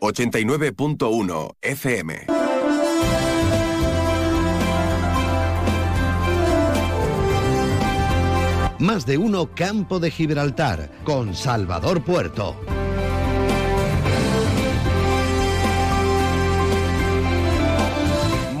[0.00, 2.26] 89.1 FM.
[8.78, 12.56] Más de uno Campo de Gibraltar con Salvador Puerto.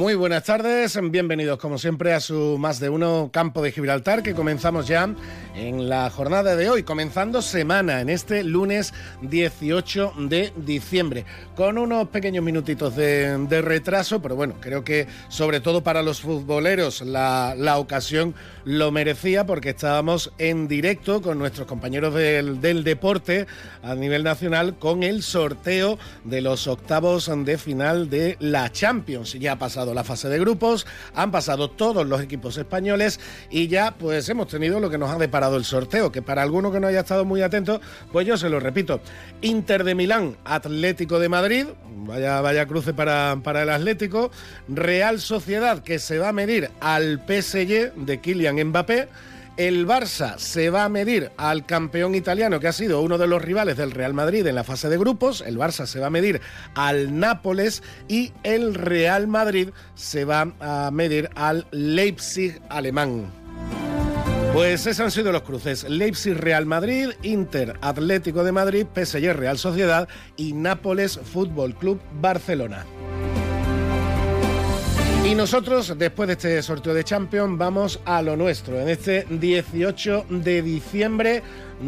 [0.08, 4.32] Muy buenas tardes, bienvenidos como siempre a su más de uno campo de Gibraltar que
[4.32, 5.14] comenzamos ya
[5.54, 12.08] en la jornada de hoy, comenzando semana en este lunes 18 de diciembre, con unos
[12.08, 18.34] pequeños minutitos de, retraso, pero bueno, creo que sobre todo para los futboleros la, ocasión
[18.64, 23.46] lo merecía porque estábamos en directo con nuestros compañeros del, deporte
[23.82, 29.34] a nivel nacional con el sorteo de los octavos de final de la Champions.
[29.34, 33.18] Ya ha pasado la fase de grupos, han pasado todos los equipos españoles
[33.50, 36.70] y ya pues hemos tenido lo que nos ha deparado el sorteo, que para alguno
[36.70, 37.80] que no haya estado muy atento,
[38.12, 39.00] pues yo se lo repito.
[39.42, 41.66] Inter de Milán, Atlético de Madrid,
[42.06, 44.30] vaya, vaya cruce para, para el Atlético,
[44.68, 49.08] Real Sociedad que se va a medir al PSG de Kylian Mbappé,
[49.58, 53.42] el Barça se va a medir al campeón italiano, que ha sido uno de los
[53.42, 55.42] rivales del Real Madrid en la fase de grupos.
[55.44, 56.40] El Barça se va a medir
[56.74, 63.32] al Nápoles y el Real Madrid se va a medir al Leipzig alemán.
[64.52, 65.84] Pues esos han sido los cruces.
[65.88, 72.86] Leipzig Real Madrid, Inter Atlético de Madrid, PSG Real Sociedad y Nápoles Fútbol Club Barcelona.
[75.24, 78.80] Y nosotros, después de este sorteo de Champions, vamos a lo nuestro.
[78.80, 81.42] En este 18 de diciembre,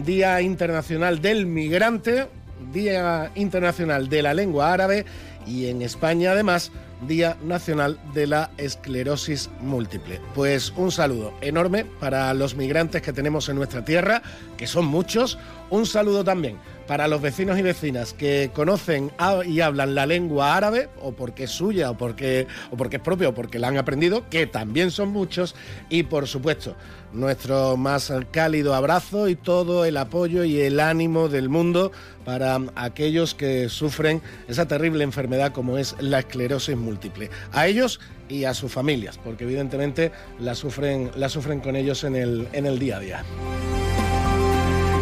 [0.04, 2.28] Día Internacional del Migrante,
[2.72, 5.06] Día Internacional de la Lengua Árabe
[5.46, 6.70] y en España además
[7.08, 10.20] Día Nacional de la Esclerosis Múltiple.
[10.34, 14.22] Pues un saludo enorme para los migrantes que tenemos en nuestra tierra,
[14.58, 15.38] que son muchos.
[15.70, 16.58] Un saludo también
[16.90, 19.12] para los vecinos y vecinas que conocen
[19.46, 23.28] y hablan la lengua árabe, o porque es suya, o porque, o porque es propia,
[23.28, 25.54] o porque la han aprendido, que también son muchos.
[25.88, 26.74] Y por supuesto,
[27.12, 31.92] nuestro más cálido abrazo y todo el apoyo y el ánimo del mundo
[32.24, 37.30] para aquellos que sufren esa terrible enfermedad como es la esclerosis múltiple.
[37.52, 42.16] A ellos y a sus familias, porque evidentemente la sufren, la sufren con ellos en
[42.16, 43.24] el, en el día a día.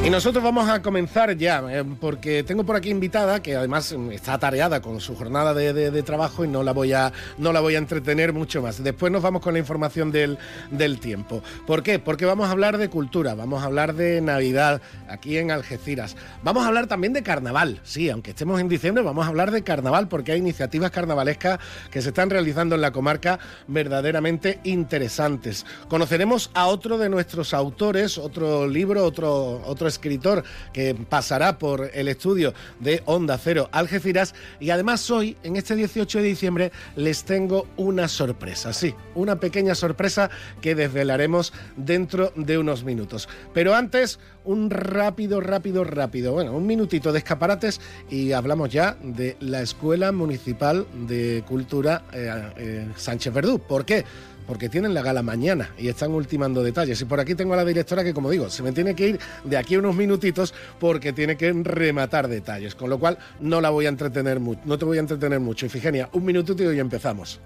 [0.09, 4.33] Y nosotros vamos a comenzar ya, eh, porque tengo por aquí invitada que además está
[4.33, 7.79] atareada con su jornada de, trabajo y no la, voy a, no la voy a
[7.79, 8.83] entretener mucho más.
[8.83, 10.39] Después nos vamos con la información del,
[10.71, 11.43] del tiempo.
[11.67, 11.99] ¿Por qué?
[11.99, 14.81] Porque vamos a hablar de cultura, vamos a hablar de Navidad
[15.11, 16.17] aquí en Algeciras.
[16.43, 19.63] Vamos a hablar también de carnaval, sí, aunque estemos en diciembre, vamos a hablar de
[19.63, 21.59] carnaval porque hay iniciativas carnavalescas
[21.91, 25.67] que se están realizando en la comarca verdaderamente interesantes.
[25.89, 32.09] Conoceremos a otro de nuestros autores, otro libro, otro, otro escritor que pasará por el
[32.09, 34.35] estudio de Onda Cero Algeciras.
[34.61, 39.75] Y además hoy, en este 18 de diciembre, les tengo una sorpresa, sí, una pequeña
[39.75, 43.29] sorpresa que desvelaremos dentro de unos minutos.
[43.53, 49.37] Pero antes, un rápido, rápido, rápido, bueno, un minutito de escaparates y hablamos ya de
[49.41, 53.59] la Escuela Municipal de Cultura eh, eh, Sánchez Verdú.
[53.59, 54.05] ¿Por qué?
[54.49, 57.01] Porque tienen la gala mañana y están ultimando detalles.
[57.03, 59.21] Y por aquí tengo a la directora que, como digo, se me tiene que ir
[59.45, 63.85] de aquí unos minutitos porque tiene que rematar detalles, con lo cual no la voy
[63.85, 65.67] a entretener mucho, no te voy a entretener mucho.
[65.67, 67.41] Ifigenia, un minutito y empezamos.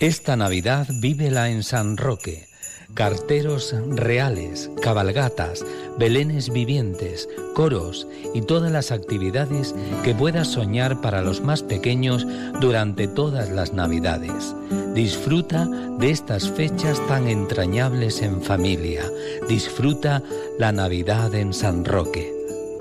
[0.00, 2.53] Esta Navidad vívela en San Roque
[2.94, 5.64] carteros reales, cabalgatas,
[5.98, 9.74] belenes vivientes, coros y todas las actividades
[10.04, 12.26] que puedas soñar para los más pequeños
[12.60, 14.54] durante todas las Navidades.
[14.94, 15.66] Disfruta
[15.98, 19.02] de estas fechas tan entrañables en familia.
[19.48, 20.22] Disfruta
[20.58, 22.32] la Navidad en San Roque.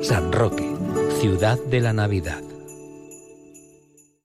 [0.02, 0.70] San Roque,
[1.20, 2.42] ciudad de la Navidad.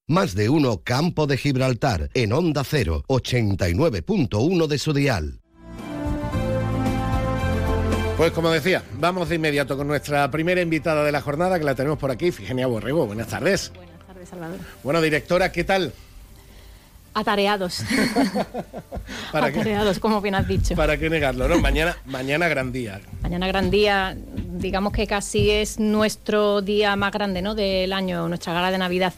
[0.07, 5.41] Más de uno Campo de Gibraltar en Onda 0, 89.1 de su dial.
[8.19, 11.77] Pues como decía, vamos de inmediato con nuestra primera invitada de la jornada, que la
[11.77, 13.07] tenemos por aquí, Figenia Borrego.
[13.07, 13.71] Buenas tardes.
[13.73, 14.59] Buenas tardes, Salvador.
[14.83, 15.93] Bueno, directora, ¿qué tal?
[17.15, 17.85] Atareados.
[19.33, 20.75] Atareados, como bien has dicho.
[20.75, 21.47] ¿Para qué negarlo?
[21.47, 23.01] No, mañana, mañana gran día.
[23.23, 27.55] Mañana gran día, digamos que casi es nuestro día más grande ¿no?
[27.55, 29.15] del año, nuestra gala de Navidad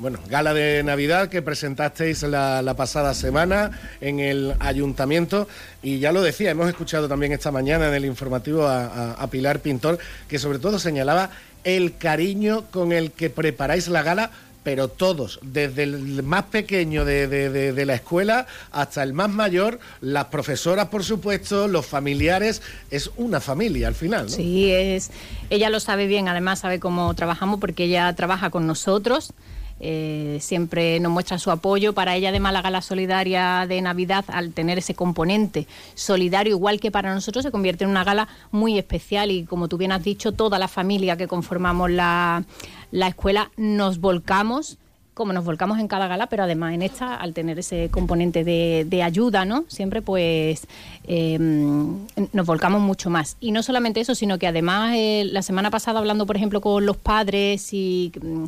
[0.00, 3.70] bueno, gala de Navidad que presentasteis la, pasada semana
[4.00, 5.46] en el ayuntamiento
[5.82, 9.98] y ya lo decía, hemos escuchado también esta mañana en el informativo a, Pilar Pintor
[10.28, 11.30] que sobre todo señalaba
[11.64, 14.30] el cariño con el que preparáis la gala
[14.62, 20.88] pero todos, desde el más pequeño de, la escuela hasta el más mayor, las profesoras,
[20.88, 22.60] por supuesto, los familiares,
[22.90, 24.28] es una familia al final.
[24.28, 25.12] Sí, es,
[25.48, 29.32] ella lo sabe bien, además sabe cómo trabajamos porque ella trabaja con nosotros.
[29.80, 31.94] Eh, siempre nos muestra su apoyo.
[31.94, 36.90] Para ella de Málaga la solidaria de Navidad, al tener ese componente solidario, igual que
[36.90, 40.32] para nosotros, se convierte en una gala muy especial y como tú bien has dicho,
[40.32, 42.44] toda la familia que conformamos la,
[42.90, 44.78] la escuela nos volcamos
[45.20, 49.02] como nos volcamos en cada gala, pero además en esta, al tener ese componente de,
[49.02, 49.66] ayuda, ¿no?
[49.68, 50.66] Siempre pues
[51.06, 53.36] em, nos volcamos mucho más.
[53.38, 56.86] Y no solamente eso, sino que además eh, la semana pasada hablando, por ejemplo, con
[56.86, 58.44] los padres y mm,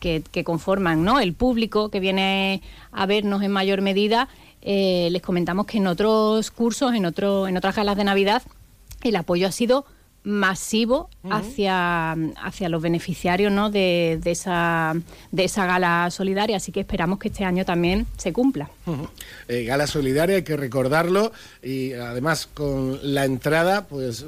[0.00, 1.20] que, conforman ¿no?
[1.20, 4.28] el público que viene a vernos en mayor medida,
[4.62, 8.42] eh, les comentamos que en otros cursos, en, otro, en otras galas de Navidad,
[9.02, 9.84] el apoyo ha sido
[10.24, 13.70] masivo hacia, hacia los beneficiarios ¿no?
[13.70, 14.94] de, de, esa,
[15.30, 18.70] de esa gala solidaria, así que esperamos que este año también se cumpla.
[19.48, 21.32] Eh, gala solidaria, hay que recordarlo,
[21.62, 24.24] y además con la entrada, pues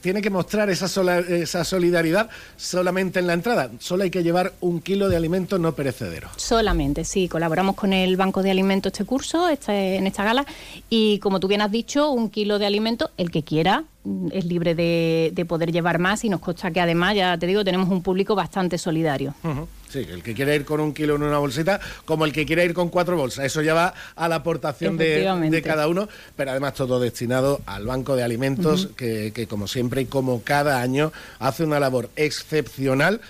[0.00, 0.86] tiene que mostrar esa,
[1.20, 5.74] esa solidaridad solamente en la entrada, solo hay que llevar un kilo de alimento no
[5.74, 6.28] perecedero.
[6.36, 10.46] Solamente, sí, colaboramos con el Banco de Alimentos este curso, este, en esta gala,
[10.88, 13.84] y como tú bien has dicho, un kilo de alimento, el que quiera,
[14.32, 17.88] es libre de, poder llevar más y nos consta que además, ya te digo, tenemos
[17.88, 19.34] un público bastante solidario.
[19.88, 22.64] Sí, el que quiera ir con un kilo en una bolsita, como el que quiera
[22.64, 23.44] ir con cuatro bolsas.
[23.44, 28.16] Eso ya va a la aportación de, cada uno, pero además todo destinado al Banco
[28.16, 33.20] de Alimentos, que, que como siempre y como cada año hace una labor excepcional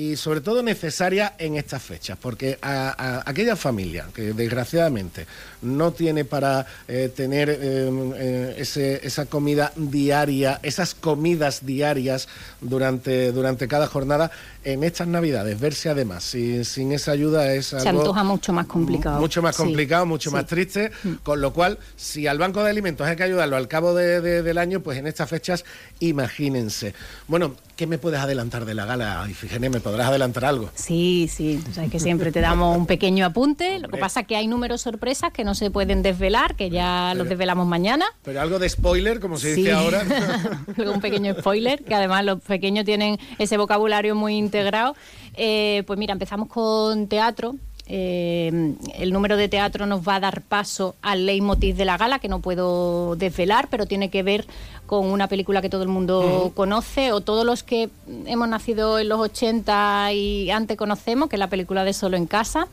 [0.00, 5.26] y sobre todo necesaria en estas fechas, porque a, aquella familia que desgraciadamente
[5.60, 12.28] no tiene para eh, tener em, eh, esa comida diaria, esas comidas diarias
[12.62, 14.30] durante, durante cada jornada,
[14.64, 17.82] en estas navidades, verse además sin, esa ayuda es algo...
[17.82, 19.20] Se antoja mucho más complicado.
[19.20, 21.12] Mucho más complicado, mucho más triste, mm.
[21.22, 24.80] con lo cual, si al Banco de Alimentos hay que ayudarlo al cabo del año,
[24.80, 25.66] pues en estas fechas,
[25.98, 26.94] imagínense.
[27.28, 29.26] Bueno, ¿qué me puedes adelantar de la gala?
[29.30, 30.68] Ifigenia, ¿me podrás adelantar algo?
[30.74, 33.78] Sí, sí, o sea, que siempre te damos un pequeño apunte.
[33.78, 37.14] Lo que pasa es que hay números sorpresas que no se pueden desvelar, que ya
[37.16, 38.04] los desvelamos mañana.
[38.22, 40.04] Pero algo de spoiler, como se dice ahora.
[40.76, 44.94] un pequeño spoiler, que además los pequeños tienen ese vocabulario muy integrado.
[45.32, 47.54] Eh, pues mira, empezamos con teatro.
[47.92, 52.20] Eh, el número de teatro nos va a dar paso al leitmotiv de la gala,
[52.20, 54.46] que no puedo desvelar, pero tiene que ver
[54.86, 57.90] con una película que todo el mundo conoce, o todos los que
[58.26, 62.26] hemos nacido en los 80 y antes conocemos, que es la película de Solo en
[62.26, 62.68] Casa.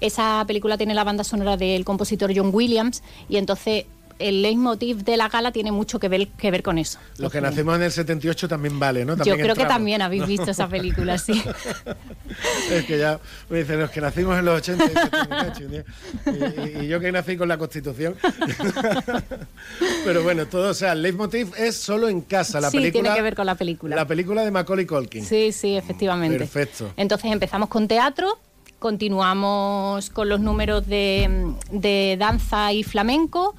[0.00, 3.84] Esa película tiene la banda sonora del compositor John Williams, y entonces
[4.18, 6.98] el leitmotiv de la gala tiene mucho que ver, que ver con eso.
[7.18, 9.16] Los que nacemos en el 78 también vale, ¿no?
[9.24, 11.42] yo creo que también habéis visto esa película, sí.
[12.70, 13.18] es que ya
[13.48, 14.84] me dicen los que nacimos en los 80
[16.82, 18.16] y, yo que nací con la Constitución.
[20.04, 23.02] Pero bueno, todo, o sea, el leitmotiv es solo en casa, la sí, película.
[23.02, 23.96] tiene que ver con la película.
[23.96, 25.24] La película de Macaulay Culkin.
[25.24, 26.38] Sí, sí, efectivamente.
[26.38, 26.92] Perfecto.
[26.96, 28.38] Entonces empezamos con teatro,
[28.78, 33.54] continuamos con los números de, danza y flamenco.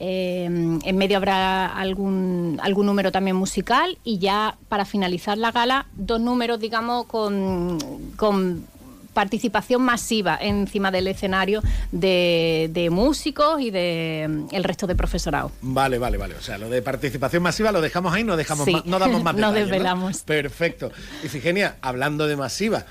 [0.00, 5.86] Eh, en medio habrá algún, algún número también musical y ya para finalizar la gala,
[5.96, 7.78] dos números, digamos, con,
[8.16, 8.64] con
[9.12, 11.60] participación masiva encima del escenario
[11.90, 15.50] de, músicos y de el resto de profesorado.
[15.60, 16.36] Vale, vale, vale.
[16.36, 19.64] O sea, lo de participación masiva lo dejamos ahí, no dejamos no damos más detalles.
[19.64, 20.22] desvelamos.
[20.22, 20.92] Perfecto.
[21.24, 22.86] Y Figenia, hablando de masiva,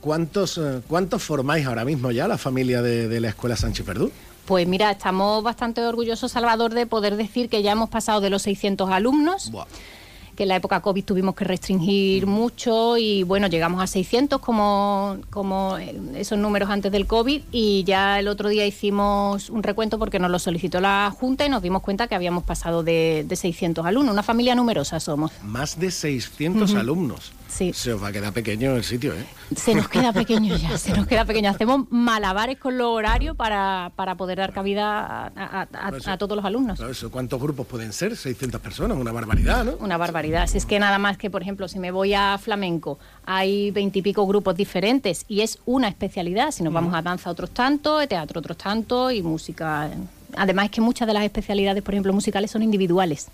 [0.00, 4.10] ¿Cuántos, eh, ¿Cuántos formáis ahora mismo ya la familia de, la Escuela Sánchez Perdú?
[4.46, 8.42] Pues mira, estamos bastante orgullosos, Salvador, de poder decir que ya hemos pasado de los
[8.42, 9.52] 600 alumnos.
[10.36, 15.18] que en la época COVID tuvimos que restringir mucho y bueno, llegamos a 600 como,
[15.28, 20.18] como esos números antes del COVID y ya el otro día hicimos un recuento porque
[20.18, 24.12] nos lo solicitó la Junta y nos dimos cuenta que habíamos pasado de, 600 alumnos,
[24.14, 25.30] una familia numerosa somos.
[25.42, 27.32] Más de 600 alumnos.
[27.50, 29.26] Se os va a quedar pequeño el sitio, ¿eh?
[29.54, 31.50] Se nos queda pequeño ya, se nos queda pequeño.
[31.50, 36.80] Hacemos malabares con los horarios para, poder dar cabida a, todos los alumnos.
[37.10, 38.16] ¿Cuántos grupos pueden ser?
[38.16, 39.76] 600 personas, una barbaridad, ¿no?
[39.80, 40.46] Una barbaridad.
[40.46, 44.26] Si es que nada más que, por ejemplo, si me voy a flamenco, hay veintipico
[44.26, 46.52] grupos diferentes y es una especialidad.
[46.52, 49.90] Si nos vamos a danza, otros tantos, teatro, otros tantos y música.
[50.36, 53.28] Además es que muchas de las especialidades, por ejemplo, musicales son individuales.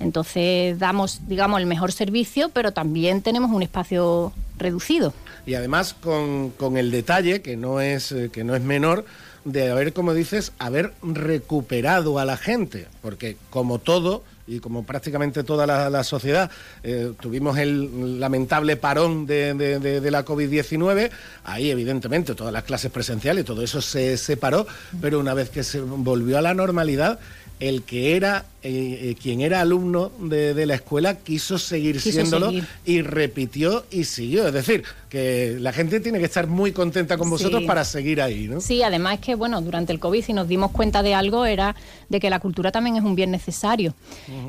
[0.00, 5.12] Entonces damos, digamos, el mejor servicio, pero también tenemos un espacio reducido.
[5.46, 9.04] Y además con, el detalle, que no, es, eh, que no es menor,
[9.44, 15.44] de haber, como dices, haber recuperado a la gente, porque como todo, y como prácticamente
[15.44, 16.50] toda la, sociedad,
[16.82, 21.10] eh, tuvimos el lamentable parón de, de la COVID-19,
[21.44, 24.66] ahí evidentemente todas las clases presenciales, todo eso se separó,
[25.00, 27.18] pero una vez que se volvió a la normalidad,
[27.62, 32.52] el que era eh, eh, quien era alumno de, la escuela quiso seguir siéndolo
[32.84, 34.48] y repitió y siguió.
[34.48, 38.48] Es decir, que la gente tiene que estar muy contenta con vosotros para seguir ahí,
[38.48, 38.60] ¿no?
[38.60, 41.76] Sí, además es que, bueno, durante el COVID, si nos dimos cuenta de algo, era
[42.08, 43.94] de que la cultura también es un bien necesario.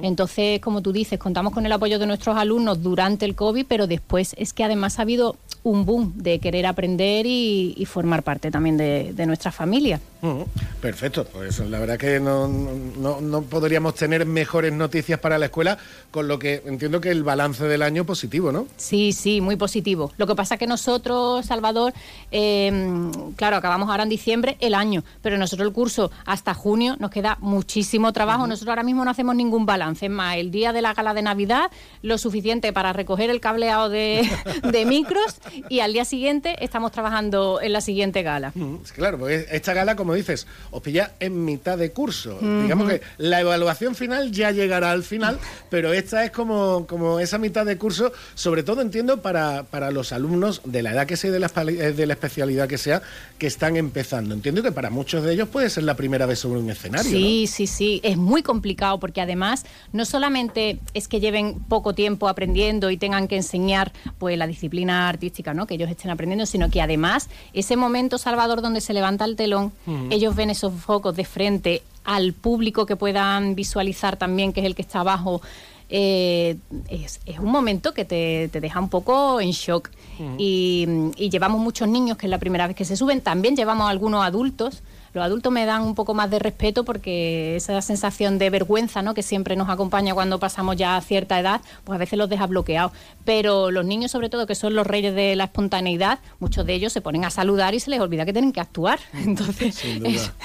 [0.01, 3.85] Entonces, como tú dices, contamos con el apoyo de nuestros alumnos durante el COVID, pero
[3.85, 8.77] después es que además ha habido un boom de querer aprender y, formar parte también
[8.77, 9.99] de, nuestra familia.
[10.81, 15.77] Perfecto, pues la verdad que no, no, podríamos tener mejores noticias para la escuela,
[16.11, 18.67] con lo que entiendo que el balance del año positivo, ¿no?
[18.77, 20.11] Sí, sí, muy positivo.
[20.17, 21.93] Lo que pasa que nosotros, Salvador,
[22.31, 27.11] em, claro, acabamos ahora en diciembre el año, pero nosotros el curso hasta junio nos
[27.11, 28.47] queda muchísimo trabajo.
[28.47, 30.05] Nosotros ahora mismo no hacemos ningún balance.
[30.05, 31.69] Es más, el día de la gala de Navidad,
[32.01, 34.27] lo suficiente para recoger el cableado de,
[34.71, 35.37] de micros
[35.69, 38.51] y al día siguiente estamos trabajando en la siguiente gala.
[38.55, 42.37] Mm, claro, porque esta gala, como dices, os pilla en mitad de curso.
[42.39, 47.37] Digamos que la evaluación final ya llegará al final, pero esta es como, como esa
[47.37, 51.29] mitad de curso, sobre todo entiendo para, para los alumnos de la edad que sea
[51.29, 53.01] y de la, eh, de la especialidad que sea,
[53.37, 54.33] que están empezando.
[54.33, 57.09] Entiendo que para muchos de ellos puede ser la primera vez sobre un escenario.
[57.09, 58.01] Sí, sí, sí.
[58.03, 63.27] Es muy complicado porque además no solamente es que lleven poco tiempo aprendiendo y tengan
[63.27, 68.17] que enseñar pues la disciplina artística, que ellos estén aprendiendo, sino que además ese momento,
[68.17, 69.71] Salvador, donde se levanta el telón,
[70.09, 74.75] ellos ven esos focos de frente al público que puedan visualizar también, que es el
[74.75, 75.41] que está abajo.
[75.89, 76.57] Eh,
[76.89, 79.89] es, un momento que te, deja un poco en shock.
[80.37, 83.89] y, y, llevamos muchos niños, que es la primera vez que se suben, también llevamos
[83.89, 84.81] algunos adultos
[85.13, 89.13] los adultos me dan un poco más de respeto porque esa sensación de vergüenza ¿no?
[89.13, 92.47] que siempre nos acompaña cuando pasamos ya a cierta edad, pues a veces los deja
[92.47, 92.91] bloqueados.
[93.25, 96.91] Pero los niños, sobre todo, que son los reyes de la espontaneidad, muchos de ellos
[96.91, 98.99] se ponen a saludar y se les olvida que tienen que actuar.
[99.13, 99.83] Entonces,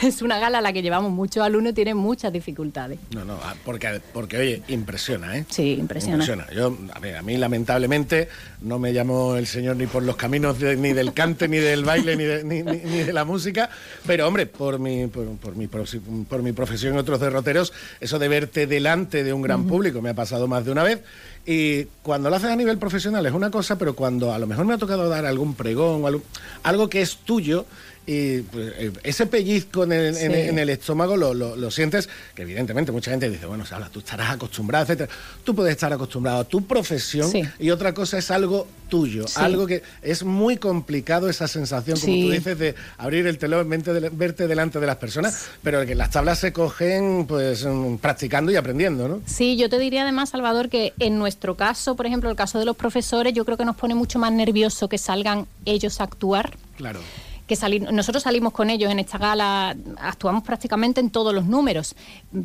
[0.03, 2.99] es, una gala a la que llevamos muchos alumnos y tienen muchas dificultades.
[3.15, 5.47] No, no, ah, porque, porque oye, impresiona, ¿eh?
[5.49, 6.25] Sí, impresiona.
[6.55, 8.29] Yo, a, mí, lamentablemente,
[8.61, 12.17] no me llamo el señor ni por los caminos ni del cante, ni del baile,
[12.17, 13.71] ni de, ni de la música,
[14.07, 18.67] pero hombre, por mi, por, mi, por mi profesión y otros derroteros, eso de verte
[18.67, 21.01] delante de un gran público me ha pasado más de una vez.
[21.47, 24.67] Y cuando lo haces a nivel profesional es una cosa, pero cuando a lo mejor
[24.67, 26.23] me ha tocado dar algún pregón, algo,
[26.65, 27.65] algo que es tuyo,
[28.09, 33.45] y pues, eh, ese pellizco en el, estómago lo, sientes, que evidentemente mucha gente dice,
[33.45, 35.13] bueno, tú estarás acostumbrado, etcétera.
[35.45, 39.83] Tú puedes estar acostumbrado a tu profesión y otra cosa es algo tuyo, algo que
[40.01, 44.87] es muy complicado esa sensación, como tú dices, de abrir el telón, verte delante de
[44.87, 49.21] las personas, pero que las tablas se cogen pues mm, practicando y aprendiendo, ¿no?
[49.27, 52.65] Sí, yo te diría además, Salvador, que en nuestro caso, por ejemplo, el caso de
[52.65, 56.57] los profesores, yo creo que nos pone mucho más nervioso que salgan ellos a actuar.
[56.79, 57.01] Claro
[57.49, 61.97] que salir, nosotros salimos con ellos en esta gala, actuamos prácticamente en todos los números.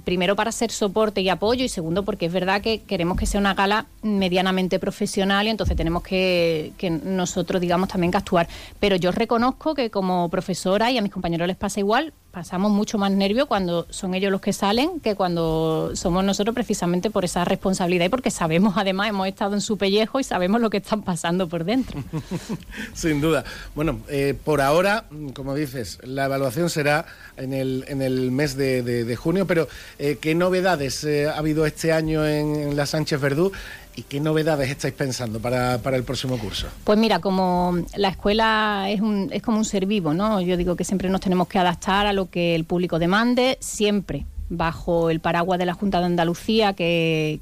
[0.03, 3.39] Primero para ser soporte y apoyo y segundo porque es verdad que queremos que sea
[3.39, 8.47] una gala medianamente profesional y entonces tenemos que, que nosotros, digamos, también que actuar.
[8.79, 12.97] Pero yo reconozco que como profesora y a mis compañeros les pasa igual, pasamos mucho
[12.97, 17.45] más nervio cuando son ellos los que salen que cuando somos nosotros precisamente por esa
[17.45, 21.03] responsabilidad y porque sabemos además, hemos estado en su pellejo y sabemos lo que están
[21.03, 22.03] pasando por dentro.
[22.95, 23.43] Sin duda.
[23.75, 27.05] Bueno, eh, por ahora, como dices, la evaluación será
[27.37, 29.67] en el, en el mes de, junio, pero
[29.99, 33.51] eh, ¿qué novedades eh, ha habido este año en la Sánchez Verdú?
[33.95, 36.67] ¿Y qué novedades estáis pensando para, el próximo curso?
[36.83, 40.41] Pues mira, como la escuela es, un, es como un ser vivo, ¿no?
[40.41, 44.25] Yo digo que siempre nos tenemos que adaptar a lo que el público demande, siempre
[44.49, 47.39] bajo el paraguas de la Junta de Andalucía, que,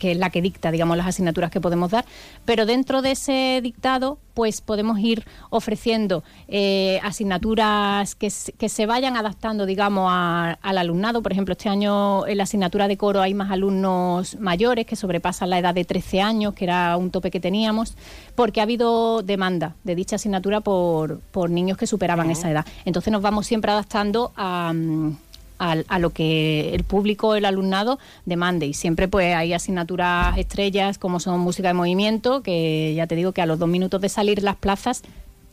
[0.00, 2.04] es la que dicta, digamos, las asignaturas que podemos dar.
[2.44, 9.66] Pero dentro de ese dictado, pues podemos ir ofreciendo eh, asignaturas que, se vayan adaptando,
[9.66, 11.22] digamos, al alumnado.
[11.22, 15.50] Por ejemplo, este año en la asignatura de coro hay más alumnos mayores que sobrepasan
[15.50, 17.96] la edad de 13 años, que era un tope que teníamos,
[18.34, 22.66] porque ha habido demanda de dicha asignatura por, por niños que superaban esa edad.
[22.84, 24.72] Entonces nos vamos siempre adaptando a
[25.58, 28.66] a, lo que el público, el alumnado demande.
[28.66, 33.32] Y siempre pues hay asignaturas estrellas como son música de movimiento, que ya te digo
[33.32, 35.02] que a los dos minutos de salir las plazas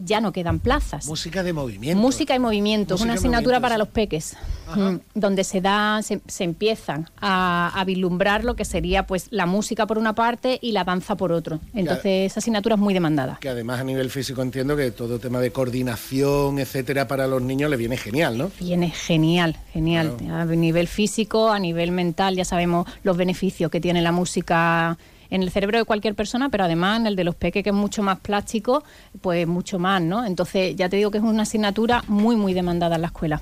[0.04, 1.06] ya no quedan plazas.
[1.08, 2.02] Música de movimiento.
[2.02, 4.36] Música y movimiento, es una asignatura para los peques,
[4.76, 9.86] mm, donde se da, se, empiezan a, a, vislumbrar lo que sería pues la música
[9.86, 11.60] por una parte y la danza por otro.
[11.74, 13.38] Entonces, esa asignatura es muy demandada.
[13.40, 17.70] Que además a nivel físico entiendo que todo tema de coordinación, etcétera, para los niños
[17.70, 18.52] le viene genial, ¿no?
[18.60, 20.18] Viene genial, genial.
[20.30, 24.98] A nivel físico, a nivel mental, ya sabemos los beneficios que tiene la música
[25.32, 27.76] en el cerebro de cualquier persona, pero además en el de los peques, que es
[27.76, 28.84] mucho más plástico,
[29.22, 30.26] pues mucho más, ¿no?
[30.26, 33.42] Entonces, ya te digo que es una asignatura muy, muy demandada en la escuela.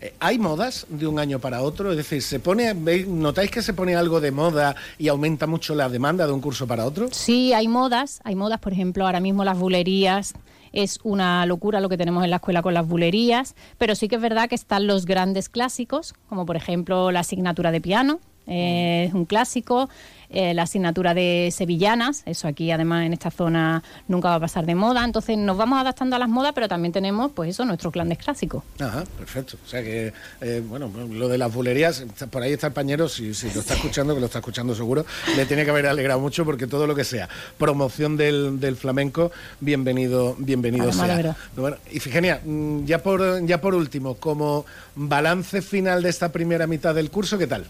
[0.00, 1.90] Eh, ¿Hay modas de un año para otro?
[1.90, 5.88] Es decir, ¿se pone, ¿notáis que se pone algo de moda y aumenta mucho la
[5.88, 7.08] demanda de un curso para otro?
[7.10, 8.20] Sí, hay modas.
[8.24, 10.34] Hay modas, por ejemplo, ahora mismo las bulerías
[10.72, 14.16] es una locura lo que tenemos en la escuela con las bulerías, pero sí que
[14.16, 19.06] es verdad que están los grandes clásicos, como por ejemplo la asignatura de piano, eh,
[19.08, 19.88] es un clásico,
[20.34, 24.66] eh, la asignatura de sevillanas, eso aquí además en esta zona nunca va a pasar
[24.66, 27.92] de moda, entonces nos vamos adaptando a las modas, pero también tenemos pues eso, nuestros
[27.92, 28.64] grandes clásicos.
[28.80, 29.56] Ajá, perfecto.
[29.64, 33.32] O sea que, eh, bueno, lo de las bulerías, por ahí está el pañero, si,
[33.32, 36.44] si, lo está escuchando, que lo está escuchando seguro, le tiene que haber alegrado mucho
[36.44, 41.36] porque todo lo que sea promoción del, del flamenco, bienvenido, bienvenido sea.
[41.56, 46.66] Bueno, y Figenia, mm, ya por, ya por último, como balance final de esta primera
[46.66, 47.66] mitad del curso, ¿qué tal?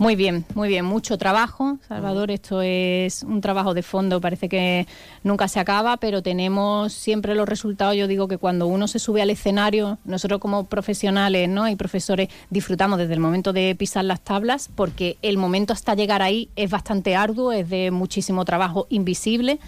[0.00, 2.30] Muy bien, muy bien, mucho trabajo, Salvador.
[2.30, 4.86] Esto es un trabajo de fondo, parece que
[5.24, 7.96] nunca se acaba, pero tenemos siempre los resultados.
[7.96, 11.68] Yo digo que cuando uno se sube al escenario, nosotros como profesionales ¿no?
[11.68, 16.22] y profesores disfrutamos desde el momento de pisar las tablas, porque el momento hasta llegar
[16.22, 19.60] ahí es bastante arduo, es de muchísimo trabajo invisible.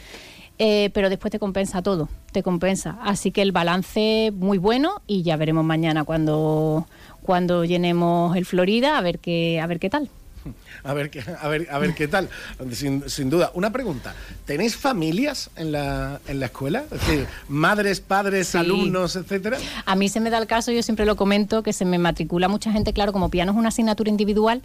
[0.58, 2.98] Eh, pero después te compensa todo, te compensa.
[3.02, 6.86] Así que el balance muy bueno y ya veremos mañana cuando,
[7.22, 10.08] cuando llenemos el Florida a ver qué, a ver qué tal.
[10.84, 12.28] A ver, a ver, a ver qué tal,
[12.72, 13.52] sin, duda.
[13.54, 16.84] Una pregunta, ¿tenéis familias en la, en la escuela?
[16.90, 19.58] Es decir, madres, padres, alumnos, etcétera.
[19.86, 22.48] A mí se me da el caso, yo siempre lo comento, que se me matricula
[22.48, 24.62] mucha gente, claro, como piano es una asignatura individual,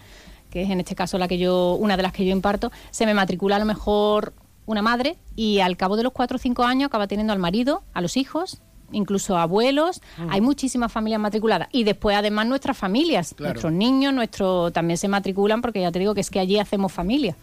[0.49, 3.05] que es en este caso la que yo, una de las que yo imparto, se
[3.05, 4.33] me matricula a lo mejor
[4.65, 7.83] una madre y al cabo de los cuatro o cinco años acaba teniendo al marido,
[7.93, 13.71] a los hijos incluso abuelos, hay muchísimas familias matriculadas y después además nuestras familias, nuestros
[13.71, 17.35] niños, nuestro también se matriculan porque ya te digo que es que allí hacemos familia.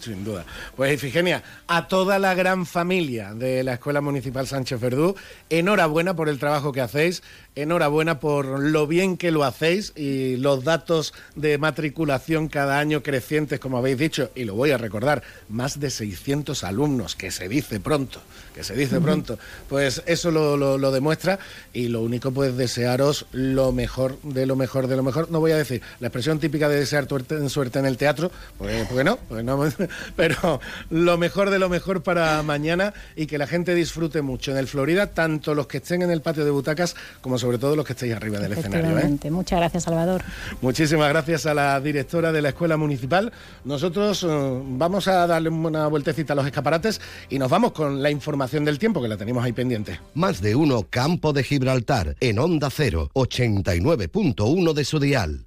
[0.00, 0.44] Sin duda.
[0.76, 5.14] Pues Ifigenia, a toda la gran familia de la Escuela Municipal Sánchez Verdú,
[5.50, 7.22] enhorabuena por el trabajo que hacéis,
[7.54, 13.60] enhorabuena por lo bien que lo hacéis y los datos de matriculación cada año crecientes,
[13.60, 17.80] como habéis dicho, y lo voy a recordar, más de 600 alumnos, que se dice
[17.80, 18.20] pronto,
[18.54, 19.38] que se dice pronto.
[19.68, 21.38] Pues eso lo, demuestra
[21.72, 25.30] y lo único pues desearos lo mejor de lo mejor de lo mejor.
[25.30, 27.06] No voy a decir la expresión típica de desear
[27.48, 29.56] suerte en el teatro, pues, porque no, pues no
[30.16, 34.58] pero lo mejor de lo mejor para mañana y que la gente disfrute mucho en
[34.58, 37.86] el Florida, tanto los que estén en el patio de butacas como sobre todo los
[37.86, 38.98] que estéis arriba del escenario.
[38.98, 39.30] ¿eh?
[39.30, 40.22] Muchas gracias, Salvador.
[40.60, 43.32] Muchísimas gracias a la directora de la Escuela Municipal.
[43.64, 48.10] Nosotros eh, vamos a darle una vueltecita a los escaparates y nos vamos con la
[48.10, 50.00] información del tiempo que la tenemos ahí pendiente.
[50.14, 55.46] Más de uno Campo de Gibraltar en Onda 0, 89.1 de su dial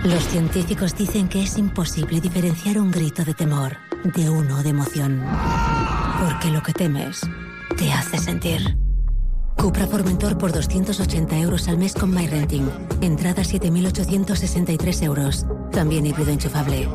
[0.04, 5.24] Los científicos dicen que es imposible diferenciar un grito de temor de uno de emoción.
[6.22, 7.22] Porque lo que temes
[7.78, 8.78] te hace sentir.
[9.58, 12.70] Cupra Formentor por 280 euros al mes con MyRenting.
[13.02, 15.46] Entrada 7.863 euros.
[15.72, 16.88] También híbrido enchufable.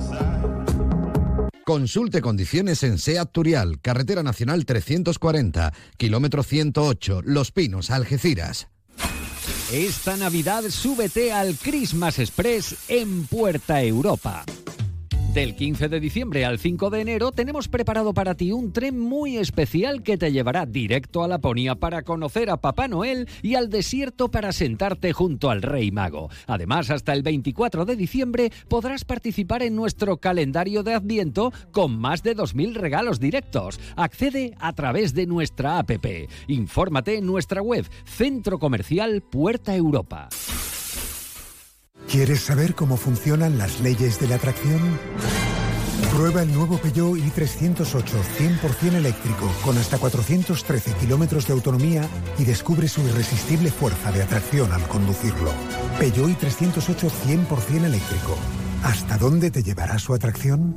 [1.65, 8.67] Consulte condiciones en SEAT Turial, Carretera Nacional 340, kilómetro 108, Los Pinos, Algeciras.
[9.73, 14.45] Esta Navidad súbete al Christmas Express en Puerta Europa.
[15.35, 19.39] Del 15 de diciembre al 5 de enero tenemos preparado para ti un tren muy
[19.39, 24.31] especial que te llevará directo a Laponia para conocer a Papá Noel y al desierto
[24.31, 26.29] para sentarte junto al Rey Mago.
[26.47, 32.23] Además, hasta el 24 de diciembre podrás participar en nuestro calendario de Adviento con más
[32.23, 33.81] de 2.000 regalos directos.
[33.97, 35.93] Accede a través de nuestra app.
[36.47, 40.29] Infórmate en nuestra web Centro Comercial Puerta Europa.
[42.13, 45.01] ¿Quieres saber cómo funcionan las leyes de la atracción?
[46.15, 48.05] Prueba el nuevo Peugeot i308
[48.61, 52.07] 100% eléctrico con hasta 413 kilómetros de autonomía
[52.39, 55.53] y descubre su irresistible fuerza de atracción al conducirlo.
[55.99, 57.11] Peugeot i308
[57.49, 58.37] 100% eléctrico.
[58.83, 60.77] ¿Hasta dónde te llevará su atracción?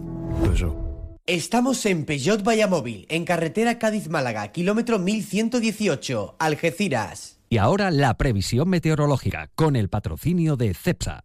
[1.26, 7.35] Estamos en Peugeot Vallamóvil, en carretera Cádiz-Málaga, kilómetro 1118, Algeciras.
[7.50, 11.24] Y ahora la previsión meteorológica con el patrocinio de CEPSA.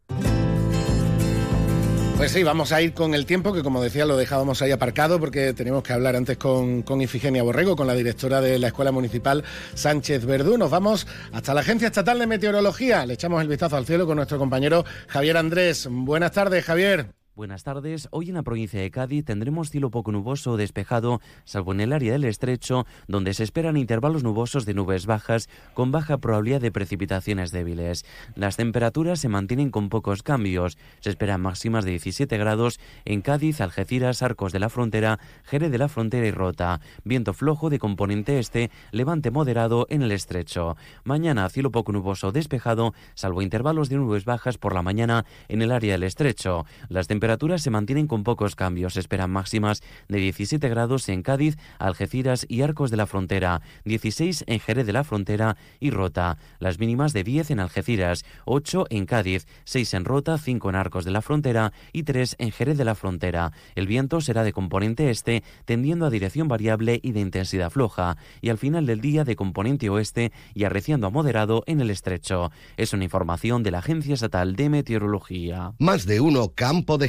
[2.21, 5.19] Pues sí, vamos a ir con el tiempo, que como decía lo dejábamos ahí aparcado
[5.19, 8.93] porque teníamos que hablar antes con, con Ifigenia Borrego, con la directora de la Escuela
[8.93, 10.59] Municipal Sánchez Verdú.
[10.59, 13.07] Nos vamos hasta la Agencia Estatal de Meteorología.
[13.07, 15.89] Le echamos el vistazo al cielo con nuestro compañero Javier Andrés.
[15.91, 17.20] Buenas tardes, Javier.
[17.41, 18.07] Buenas tardes.
[18.11, 21.95] Hoy en la provincia de Cádiz tendremos cielo poco nuboso o despejado, salvo en el
[21.95, 26.71] área del estrecho, donde se esperan intervalos nubosos de nubes bajas con baja probabilidad de
[26.71, 28.05] precipitaciones débiles.
[28.35, 30.77] Las temperaturas se mantienen con pocos cambios.
[31.01, 35.79] Se esperan máximas de 17 grados en Cádiz, Algeciras, Arcos de la Frontera, Jerez de
[35.79, 36.83] la Frontera y Rota.
[37.05, 40.77] Viento flojo de componente este, levante moderado en el estrecho.
[41.05, 45.63] Mañana cielo poco nuboso o despejado, salvo intervalos de nubes bajas por la mañana en
[45.63, 46.67] el área del estrecho.
[46.91, 48.97] Las temperaturas temperaturas se mantienen con pocos cambios.
[48.97, 54.59] Esperan máximas de 17 grados en Cádiz, Algeciras y Arcos de la Frontera, 16 en
[54.59, 56.39] Jerez de la Frontera y Rota.
[56.59, 61.05] Las mínimas de 10 en Algeciras, 8 en Cádiz, 6 en Rota, 5 en Arcos
[61.05, 63.53] de la Frontera y 3 en Jerez de la Frontera.
[63.77, 68.49] El viento será de componente este, tendiendo a dirección variable y de intensidad floja, y
[68.49, 72.51] al final del día de componente oeste y arreciando a moderado en el estrecho.
[72.77, 75.75] Es una información de la Agencia Estatal de Meteorología.
[75.79, 77.09] Más de uno Campo de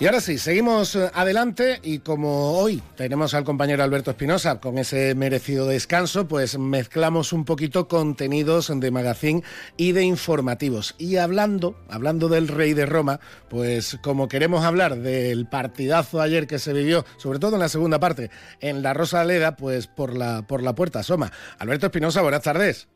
[0.00, 4.76] Y ahora sí, seguimos eh, adelante y como hoy tenemos al compañero Alberto Espinosa con
[4.76, 9.44] ese merecido descanso, pues mezclamos un poquito contenidos de magazine
[9.76, 10.96] y de informativos.
[10.98, 16.58] Y hablando, hablando del Rey de Roma, pues como queremos hablar del partidazo ayer que
[16.58, 18.30] se vivió, sobre todo en la segunda parte,
[18.60, 21.30] en la Rosaleda, pues por la, por la puerta asoma.
[21.60, 22.88] Alberto Espinosa, buenas tardes.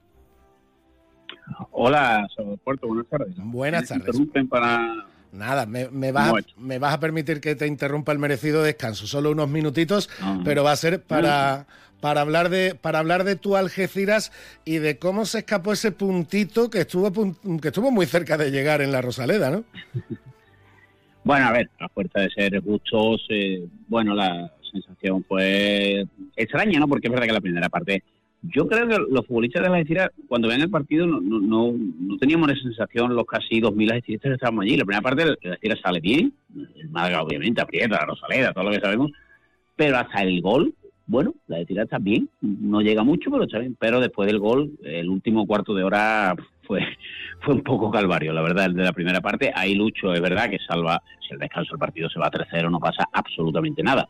[1.70, 2.26] Hola,
[2.64, 3.34] Puerto, buenas tardes.
[3.36, 4.08] Buenas tardes.
[4.08, 8.62] Interrumpen para Nada, me, me, vas, me, vas, a permitir que te interrumpa el merecido
[8.62, 10.08] descanso, solo unos minutitos,
[10.44, 11.66] pero va a ser para,
[12.00, 14.32] para, hablar de, para hablar de tu Algeciras
[14.64, 17.12] y de cómo se escapó ese puntito que estuvo,
[17.60, 19.64] que estuvo muy cerca de llegar en la Rosaleda, ¿no?
[21.24, 26.88] Bueno, a ver, a fuerza de ser justos, eh, bueno, la sensación fue extraña, ¿no?
[26.88, 28.02] Porque es verdad que la primera parte
[28.42, 32.16] yo creo que los futbolistas de la Algeciras, cuando ven el partido, no, no, no,
[32.18, 34.76] teníamos esa sensación los casi 2.000 algeciristas que estábamos allí.
[34.76, 36.32] La primera parte, la Algeciras sale bien,
[36.76, 39.10] el Málaga obviamente aprieta, la Rosaleda, todo lo que sabemos,
[39.74, 40.72] pero hasta el gol,
[41.06, 43.76] bueno, la Algeciras está bien, no llega mucho, pero está bien.
[43.78, 46.80] Pero después del gol, el último cuarto de hora fue,
[47.40, 49.50] fue un poco calvario, la verdad, el de la primera parte.
[49.52, 52.70] Ahí Lucho, es verdad que salva, si el descanso del partido se va a 3-0,
[52.70, 54.08] no pasa absolutamente nada.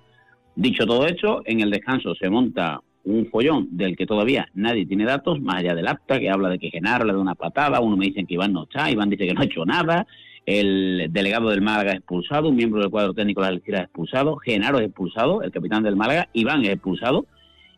[0.54, 5.04] Dicho todo esto, en el descanso se monta un follón del que todavía nadie tiene
[5.04, 7.96] datos, más allá del acta, que habla de que Genaro le da una patada, uno
[7.96, 10.06] me dicen que Iván no está, Iván dice que no ha hecho nada,
[10.44, 14.78] el delegado del Málaga expulsado, un miembro del cuadro técnico de las Algeciras expulsado, Genaro
[14.78, 17.26] es expulsado, el capitán del Málaga, Iván es expulsado,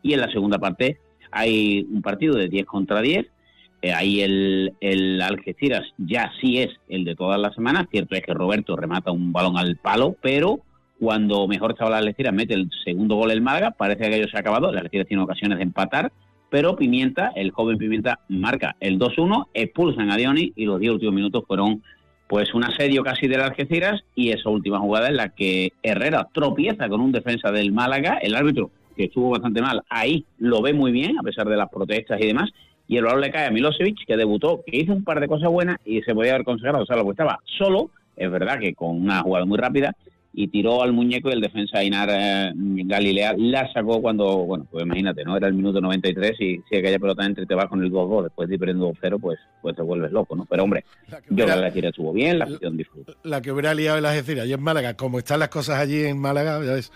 [0.03, 0.99] y en la segunda parte
[1.31, 3.27] hay un partido de 10 contra 10,
[3.83, 8.23] eh, ahí el, el Algeciras ya sí es el de todas las semanas, cierto es
[8.23, 10.61] que Roberto remata un balón al palo, pero
[11.01, 14.37] cuando mejor estaba la Algeciras mete el segundo gol el Málaga, parece que aquello se
[14.37, 16.13] ha acabado, la Algeciras tiene ocasiones de empatar,
[16.51, 21.15] pero Pimienta, el joven Pimienta, marca el 2-1, expulsan a Dioni y los 10 últimos
[21.15, 21.83] minutos fueron
[22.29, 26.29] pues un asedio casi de las Algeciras y esa última jugada en la que Herrera
[26.33, 30.75] tropieza con un defensa del Málaga, el árbitro que estuvo bastante mal, ahí lo ve
[30.75, 32.51] muy bien a pesar de las protestas y demás,
[32.87, 35.49] y el balón le cae a Milosevic que debutó, que hizo un par de cosas
[35.49, 38.75] buenas y se podía haber consagrado, o sea, lo que estaba solo, es verdad que
[38.75, 39.97] con una jugada muy rápida,
[40.33, 44.85] y tiró al muñeco y el defensa Ainar eh, Galilea la sacó cuando, bueno, pues
[44.85, 45.37] imagínate, ¿no?
[45.37, 48.49] Era el minuto 93 y si aquella pelota entre te vas con el 2-2 después
[48.49, 50.47] de ir perdiendo 2-0, pues, pues te vuelves loco, ¿no?
[50.47, 50.85] Pero hombre,
[51.31, 53.15] yo la tira estuvo bien, la afición disfrutó.
[53.25, 56.19] La que hubiera liado las Algeciras y en Málaga, como están las cosas allí en
[56.19, 56.93] Málaga, ya ves.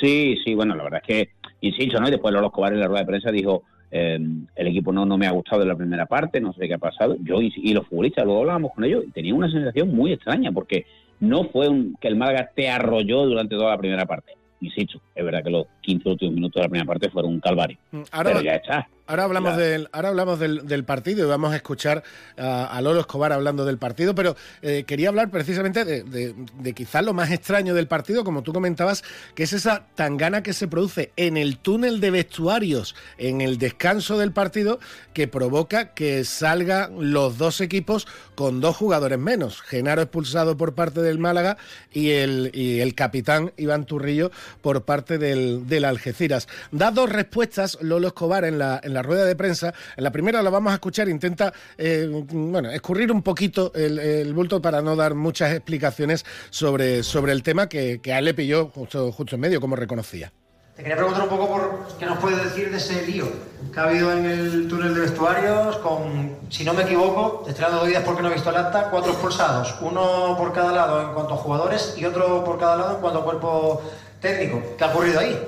[0.00, 2.08] Sí, sí, bueno, la verdad es que, insisto, ¿no?
[2.08, 4.18] Y después Lolo Escobar en la rueda de prensa dijo, eh,
[4.56, 6.78] el equipo no, no me ha gustado en la primera parte, no sé qué ha
[6.78, 7.16] pasado.
[7.20, 10.50] Yo y, y los futbolistas, luego hablábamos con ellos y tenía una sensación muy extraña
[10.50, 10.86] porque
[11.24, 14.32] no fue un, que el Málaga te arrolló durante toda la primera parte.
[14.60, 17.76] Insisto, es verdad que los 15 últimos minutos de la primera parte fueron un calvario.
[18.12, 18.88] Ahora, pero ya está.
[19.06, 22.02] Ahora hablamos, del, ahora hablamos del, del, partido y vamos a escuchar
[22.38, 26.72] a, a, Lolo Escobar hablando del partido, pero eh, quería hablar precisamente de, de, de,
[26.72, 30.68] quizás lo más extraño del partido, como tú comentabas, que es esa tangana que se
[30.68, 34.80] produce en el túnel de vestuarios, en el descanso del partido,
[35.12, 39.60] que provoca que salgan los dos equipos con dos jugadores menos.
[39.60, 41.58] Genaro expulsado por parte del Málaga
[41.92, 44.30] y el, y el capitán Iván Turrillo
[44.62, 46.48] por parte del, del Algeciras.
[46.72, 49.74] Da dos respuestas Lolo Escobar en la, en la rueda de prensa.
[49.96, 54.32] En la primera la vamos a escuchar, intenta eh, bueno, escurrir un poquito el, el,
[54.32, 58.34] bulto para no dar muchas explicaciones sobre, sobre el tema que, que a él le
[58.34, 60.32] pilló justo, justo en medio, como reconocía.
[60.76, 63.26] Te quería preguntar un poco por qué nos puedes decir de ese lío
[63.72, 67.88] que ha habido en el túnel de vestuarios con, si no me equivoco, estrenando dos
[67.88, 71.34] días porque no he visto el acta, cuatro expulsados, uno por cada lado en cuanto
[71.34, 73.82] a jugadores y otro por cada lado en cuanto a cuerpo
[74.20, 74.60] técnico.
[74.76, 75.40] ¿Qué ha ocurrido ahí?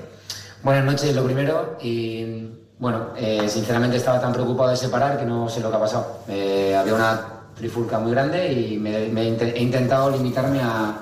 [0.62, 5.48] Buenas noches, lo primero, y bueno, eh, sinceramente estaba tan preocupado de separar que no
[5.48, 6.22] sé lo que ha pasado.
[6.28, 7.20] Eh, había una
[7.56, 10.94] trifulca muy grande y me, me he intentado limitarme a,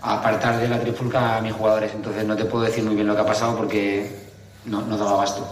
[0.00, 1.92] a, apartar de la trifulca a mis jugadores.
[1.94, 4.10] Entonces no te puedo decir muy bien lo que ha pasado porque
[4.64, 5.46] no, no daba abasto.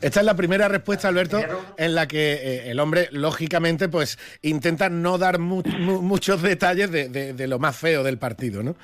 [0.00, 1.40] Esta es la primera respuesta, Alberto,
[1.76, 6.90] en la que eh, el hombre, lógicamente, pues intenta no dar mu mu muchos detalles
[6.90, 8.74] de, de, de lo más feo del partido, ¿no?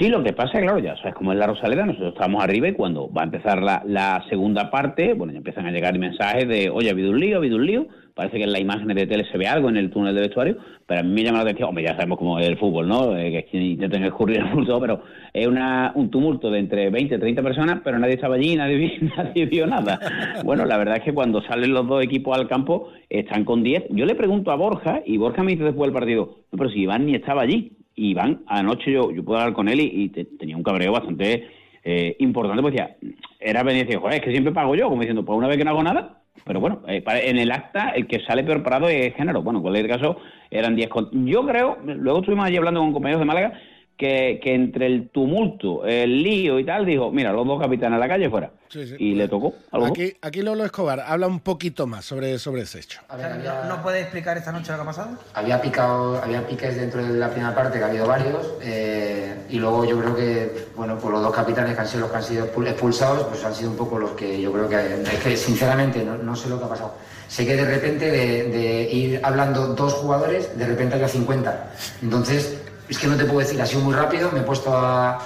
[0.00, 2.66] Sí, lo que pasa es claro, ya sabes cómo es la Rosaleda, nosotros estamos arriba
[2.68, 6.70] y cuando va a empezar la, segunda parte, bueno, ya empiezan a llegar mensajes de,
[6.70, 9.06] oye, ha habido un lío, ha habido un lío, parece que en las imágenes de
[9.06, 11.42] tele se ve algo en el túnel de vestuario, pero a mí me llama la
[11.42, 13.14] atención, hombre, ya sabemos cómo es el fútbol, ¿no?
[13.14, 15.02] Eh, que intentan escurrir el tumulto, pero
[15.34, 18.98] es una, un tumulto de entre 20 y 30 personas, pero nadie estaba allí, nadie,
[19.18, 20.00] nadie vio nada.
[20.46, 23.88] Bueno, la verdad es que cuando salen los dos equipos al campo, están con 10.
[23.90, 26.80] Yo le pregunto a Borja, y Borja me dice después del partido, no, pero si
[26.80, 30.24] Iván ni estaba allí, Iván, anoche yo, yo pude hablar con él y, y te,
[30.24, 31.48] tenía un cabreo bastante
[31.82, 32.96] eh, importante, porque decía,
[33.38, 35.64] era venir y joder, es que siempre pago yo, como diciendo, pues una vez que
[35.64, 39.14] no hago nada, pero bueno, eh, en el acta el que sale peor parado es
[39.14, 39.42] género.
[39.42, 40.16] Bueno, en cualquier caso
[40.50, 43.52] eran 10 Yo creo, luego estuvimos allí hablando con compañeros de Málaga,
[44.00, 48.00] que, que, entre el tumulto, el lío y tal, dijo, mira, los dos capitanes a
[48.00, 48.50] la calle fuera.
[48.70, 48.94] Sí, sí.
[48.98, 49.52] Y le tocó.
[49.72, 53.00] Aquí, aquí Lolo Escobar habla un poquito más sobre, sobre ese hecho.
[53.14, 53.64] Ver, había...
[53.64, 55.18] ¿No puede explicar esta noche lo que ha pasado?
[55.34, 59.58] Había picado, había piques dentro de la primera parte, que ha habido varios, eh, y
[59.58, 62.22] luego yo creo que, bueno, pues los dos capitanes que han sido los que han
[62.22, 66.02] sido expulsados, pues han sido un poco los que yo creo que, es que sinceramente
[66.02, 66.94] no, no sé lo que ha pasado.
[67.28, 71.74] Sé que de repente de, de ir hablando dos jugadores, de repente había 50.
[72.02, 72.59] Entonces,
[72.90, 75.18] es que no te puedo decir, ha sido muy rápido, me he puesto a,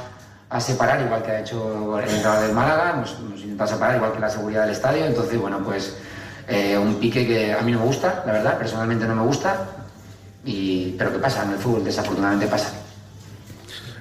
[0.60, 4.20] separar, igual que ha hecho el entrenador del Málaga, nos, nos intenta separar, igual que
[4.20, 5.96] la seguridad del estadio, entonces, bueno, pues
[6.46, 9.66] eh, un pique que a mí no me gusta, la verdad, personalmente no me gusta,
[10.44, 11.42] y, pero ¿qué pasa?
[11.42, 12.70] En el fútbol desafortunadamente pasa.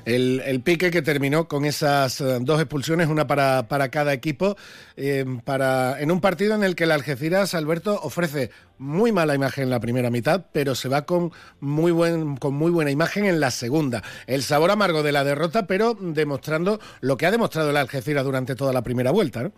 [0.05, 4.57] El, pique que terminó con esas uh, dos expulsiones, una para, para cada equipo,
[4.97, 9.65] eh, para, en un partido en el que el Algeciras, Alberto, ofrece muy mala imagen
[9.65, 13.39] en la primera mitad, pero se va con muy, buen, con muy buena imagen en
[13.39, 14.03] la segunda.
[14.27, 18.55] El sabor amargo de la derrota, pero demostrando lo que ha demostrado el Algeciras durante
[18.55, 19.51] toda la primera vuelta, ¿no?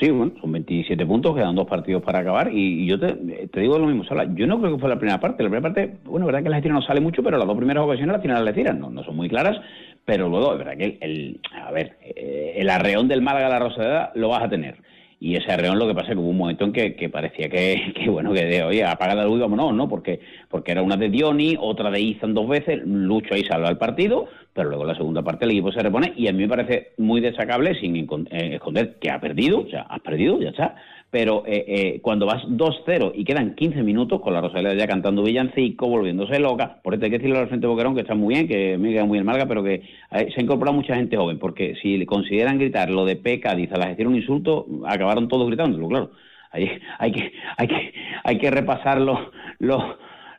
[0.00, 3.14] Sí, bueno, son 27 puntos, quedan dos partidos para acabar y, yo te,
[3.60, 4.04] digo lo mismo.
[4.34, 5.42] Yo no creo que fue la primera parte.
[5.42, 7.84] La primera parte, bueno, verdad que la Algeciras no sale mucho, pero las dos primeras
[7.84, 9.60] ocasiones las tiene la Algeciras, no, no son muy claras,
[10.04, 13.58] pero luego, es verdad que el, el a ver, eh, el arreón del Málaga la
[13.58, 14.76] Rosaleda lo vas a tener.
[15.22, 18.10] Y ese arreón lo que pasa es que hubo un momento en que, parecía que,
[18.10, 19.88] bueno, que de, oye, apaga la luz y vámonos, ¿no?
[19.88, 23.78] Porque, porque era una de Dioni, otra de Izan dos veces, Lucho ahí salva el
[23.78, 26.90] partido, pero luego la segunda parte el equipo se repone y a mí me parece
[26.98, 30.74] muy destacable, sin eh, esconder que ha perdido, o sea, has perdido, ya está,
[31.12, 35.22] pero eh, eh, cuando vas 2-0 y quedan 15 minutos con la Rosaleda ya cantando
[35.22, 38.48] villancico, volviéndose loca, por eso hay que decirle al frente Boquerón que está muy bien,
[38.48, 41.38] que me queda muy en marca, pero que eh, se ha incorporado mucha gente joven,
[41.38, 43.40] porque si le consideran gritar lo de P.
[43.40, 46.10] Cádiz a la un insulto, acabaron todos gritándolo, claro.
[46.50, 47.92] Hay, hay, que, hay, que,
[48.24, 49.18] hay que repasar los,
[49.58, 49.82] los,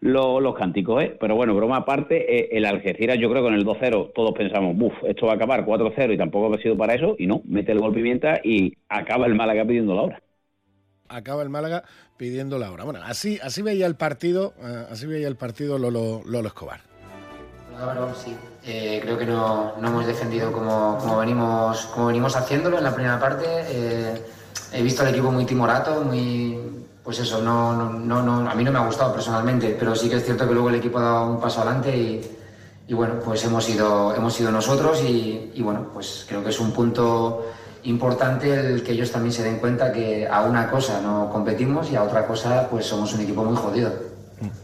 [0.01, 1.15] los, cánticos, ¿eh?
[1.19, 4.93] Pero bueno, broma aparte, el Algeciras yo creo que en el 2-0 todos pensamos, buf,
[5.03, 7.79] esto va a acabar 4-0 y tampoco ha sido para eso, y no, mete el
[7.79, 10.23] gol pimienta y acaba el Málaga pidiendo la hora
[11.09, 11.83] acaba el Málaga
[12.17, 12.83] pidiendo la hora.
[12.83, 16.81] Bueno, así, así veía el partido, eh, así veía el partido Lolo, Lolo Escobar.
[18.23, 18.35] sí.
[18.65, 22.93] Eh, creo que no, no, hemos defendido como, como, venimos, como venimos haciéndolo en la
[22.93, 23.45] primera parte.
[23.47, 24.25] Eh,
[24.71, 26.57] he visto al equipo muy timorato, muy.
[27.03, 30.15] Pues eso, no, no, no, a mí no me ha gustado personalmente, pero sí que
[30.15, 31.97] es cierto que luego el equipo ha dado un paso adelante
[32.87, 36.71] y, bueno, pues hemos sido, hemos sido nosotros y bueno, pues creo que es un
[36.71, 37.52] punto
[37.83, 41.95] importante el que ellos también se den cuenta que a una cosa no competimos y
[41.95, 44.12] a otra cosa pues somos un equipo muy jodido.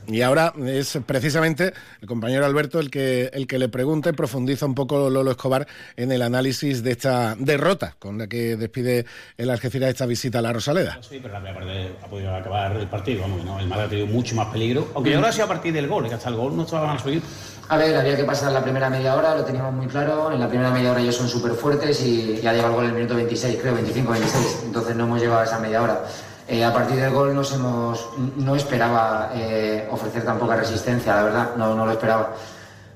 [0.07, 4.65] Y ahora es precisamente el compañero Alberto el que, el que le pregunta y profundiza
[4.65, 9.05] un poco Lolo Escobar en el análisis de esta derrota con la que despide
[9.37, 10.99] el Algeciras esta visita a la Rosaleda.
[11.01, 13.59] Sí, pero la primera parte ha podido acabar el partido, vamos, ¿no?
[13.59, 16.07] el Málaga ha tenido mucho más peligro, aunque ahora ha sido a partir del gol,
[16.07, 17.21] que hasta el gol no estaba a subir.
[17.69, 20.31] A ver, había que pasar la primera media hora, lo teníamos muy claro.
[20.31, 22.89] En la primera media hora ellos son súper fuertes y ya llega el gol en
[22.89, 24.65] el minuto 26, creo, 25-26.
[24.65, 26.03] Entonces no hemos llegado a esa media hora.
[26.51, 31.23] Eh, a partir del gol nos hemos, no esperaba eh, ofrecer tan poca resistencia, la
[31.23, 32.33] verdad, no, lo esperaba.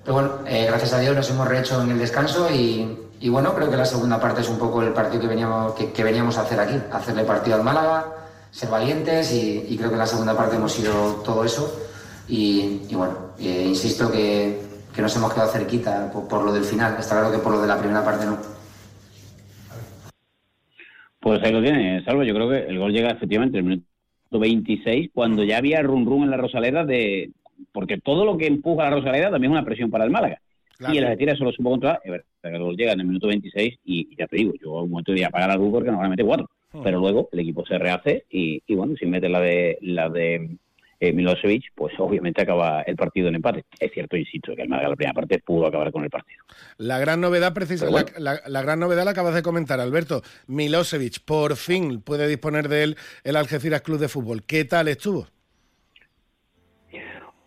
[0.04, 2.98] Pero bueno, eh, gracias a Dios nos hemos rehecho en el descanso y,
[3.30, 6.36] bueno, creo que la segunda parte es un poco el partido que veníamos, que, veníamos
[6.40, 8.06] a hacer aquí, hacerle partido al Málaga,
[8.50, 11.72] ser valientes y, creo que en la segunda parte hemos sido todo eso.
[12.28, 14.66] Y, bueno, insisto que,
[14.98, 17.78] nos hemos quedado cerquita por lo del final, está claro que por lo de la
[17.78, 18.53] primera parte no.
[21.24, 22.24] Pues ahí lo tiene, Salvo.
[22.24, 26.06] Yo creo que el gol llega efectivamente en el minuto 26, cuando ya había rum
[26.06, 27.32] rum en la Rosaleda de.
[27.72, 30.42] Porque todo lo que empuja a la Rosaleda también es una presión para el Málaga.
[30.92, 32.02] Y el Algeciras solo supo controlar.
[32.04, 35.14] El gol llega en el minuto 26 y, ya te digo, yo a un momento
[35.14, 36.50] de apagar la luz porque normalmente cuatro.
[36.74, 36.84] Hmm.
[36.84, 40.58] Pero luego el equipo se rehace y, y bueno, sin meter la de la de
[41.04, 43.66] eh, Milosevic, pues obviamente acaba el partido en empate.
[43.78, 46.46] Es cierto, insisto, que el Málaga la primera parte pudo acabar con el partido.
[46.78, 50.22] La gran novedad, precisamente, la, gran novedad la acabas de comentar, Alberto.
[50.48, 54.44] Milosevic, por fin puede disponer de él el Algeciras Club de Fútbol.
[54.44, 55.28] ¿Qué tal estuvo?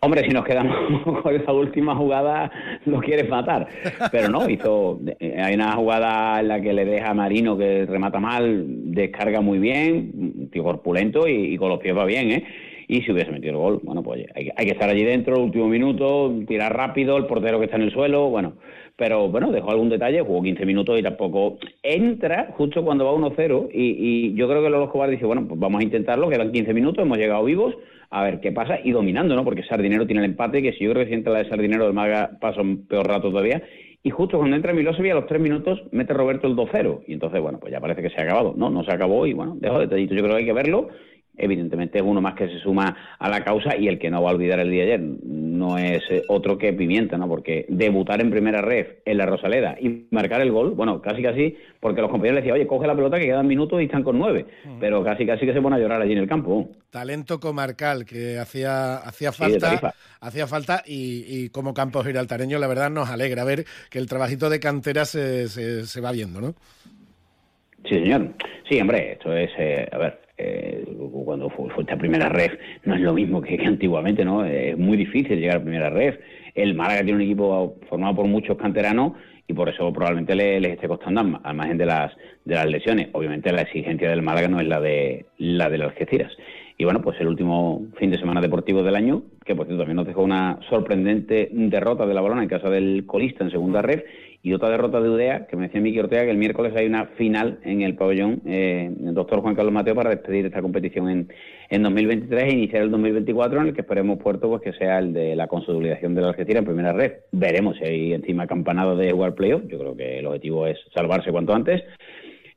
[0.01, 0.75] Hombre, si nos quedamos
[1.23, 2.51] con esa última jugada,
[2.85, 3.67] lo quieres matar.
[4.11, 4.99] Pero no, hizo.
[5.19, 9.41] Eh, hay una jugada en la que le deja a Marino que remata mal, descarga
[9.41, 12.45] muy bien, tío corpulento y, y con los pies va bien, ¿eh?
[12.87, 16.33] Y si hubiese metido el gol, bueno, pues hay, que estar allí dentro, último minuto,
[16.47, 18.53] tirar rápido, el portero que está en el suelo, bueno,
[18.95, 23.69] pero bueno, dejó algún detalle, jugó 15 minutos y tampoco entra justo cuando va 1-0
[23.73, 27.03] y, yo creo que Lolo Escobar dice, bueno, pues vamos a intentarlo, quedan 15 minutos,
[27.03, 27.75] hemos llegado vivos,
[28.09, 29.43] a ver qué pasa y dominando, ¿no?
[29.43, 32.61] Porque Sardinero tiene el empate, que si yo creo la de Sardinero, el Maga pasa
[32.61, 33.61] un peor rato todavía.
[34.01, 37.01] Y justo cuando entra Milosevic a los tres minutos mete Roberto el 2-0.
[37.07, 38.53] Y entonces, bueno, pues ya parece que se ha acabado.
[38.55, 40.13] No, no se acabó y bueno, dejo detallito.
[40.13, 40.87] Yo creo que hay que verlo
[41.37, 44.31] evidentemente es uno más que se suma a la causa y el que no va
[44.31, 45.01] a olvidar el día de ayer
[45.57, 47.27] no es eh, otro que Pimienta, ¿no?
[47.27, 51.57] Porque debutar en primera red en la Rosaleda y marcar el gol, bueno, casi casi,
[51.79, 54.17] porque los compañeros le decían, oye, coge la pelota que quedan minutos y están con
[54.17, 54.45] nueve,
[54.79, 56.69] pero casi casi que se pone a llorar allí en el campo.
[56.89, 63.09] Talento comarcal que hacía, hacía falta, hacía falta y, como campo giraltareño la verdad nos
[63.09, 66.53] alegra ver que el trabajito de cantera se, se, va viendo, ¿no?
[67.83, 68.33] Sí, señor.
[68.69, 70.85] Sí, hombre, esto es, eh, a ver, eh,
[71.25, 72.53] cuando fue, esta primera ref,
[72.85, 74.45] no es lo mismo que, antiguamente, ¿no?
[74.45, 76.17] Es muy difícil llegar a primera ref.
[76.53, 79.13] El Málaga tiene un equipo formado por muchos canteranos
[79.47, 82.11] y por eso probablemente les, esté costando al margen de las
[82.45, 83.09] de las lesiones.
[83.13, 86.31] Obviamente la exigencia del Málaga no es la de la de las Algeciras.
[86.77, 89.95] Y bueno, pues el último fin de semana deportivo del año, que por cierto también
[89.95, 94.03] nos dejó una sorprendente derrota de la Balona en casa del colista en segunda ref
[94.43, 97.05] y otra derrota de Udea, que me decía Miki Ortega que el miércoles hay una
[97.17, 101.27] final en el pabellón eh, doctor Juan Carlos Mateo para despedir esta competición en,
[101.69, 105.13] en 2023 e iniciar el 2024 en el que esperemos puerto pues que sea el
[105.13, 107.13] de la consolidación de la Algeciras en primera red.
[107.31, 111.31] Veremos si hay encima campanado de jugar playoff, yo creo que el objetivo es salvarse
[111.31, 111.83] cuanto antes.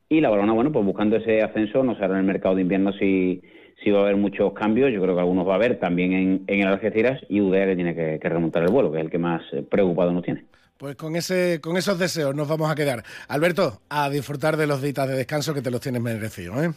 [0.09, 2.93] Y la Balona, bueno, pues buscando ese ascenso, no sé en el mercado de invierno
[2.93, 3.43] si,
[3.83, 6.45] si va a haber muchos cambios, yo creo que algunos va a haber también en,
[6.47, 9.11] en el Algeciras y Udea que tiene que, que remontar el vuelo, que es el
[9.11, 10.45] que más eh, preocupado nos tiene.
[10.81, 13.05] Pues con, ese, con esos deseos nos vamos a quedar.
[13.29, 16.55] Alberto, a disfrutar de los días de descanso que te los tienes merecido.
[16.65, 16.71] ¿eh?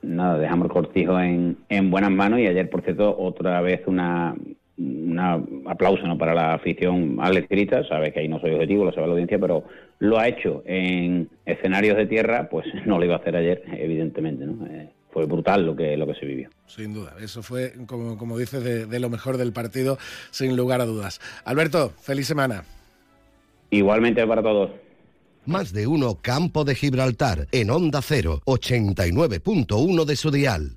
[0.00, 4.34] nada, dejamos el cortijo en, en buenas manos y ayer, por cierto, otra vez una,
[4.78, 6.16] un aplauso ¿no?
[6.16, 9.64] para la afición atleticista, sabes que ahí no soy objetivo, lo sabe la audiencia, pero
[9.98, 14.46] lo ha hecho en escenarios de tierra, pues no lo iba a hacer ayer, evidentemente,
[14.46, 14.66] ¿no?
[14.66, 16.48] Eh, fue brutal lo que, lo que se vivió.
[16.66, 19.98] Sin duda, eso fue, como, como dices, de, de lo mejor del partido,
[20.30, 21.20] sin lugar a dudas.
[21.44, 22.64] Alberto, feliz semana.
[23.74, 24.70] Igualmente para todos.
[25.46, 30.76] Más de uno Campo de Gibraltar en Onda 0, 89.1 de su dial.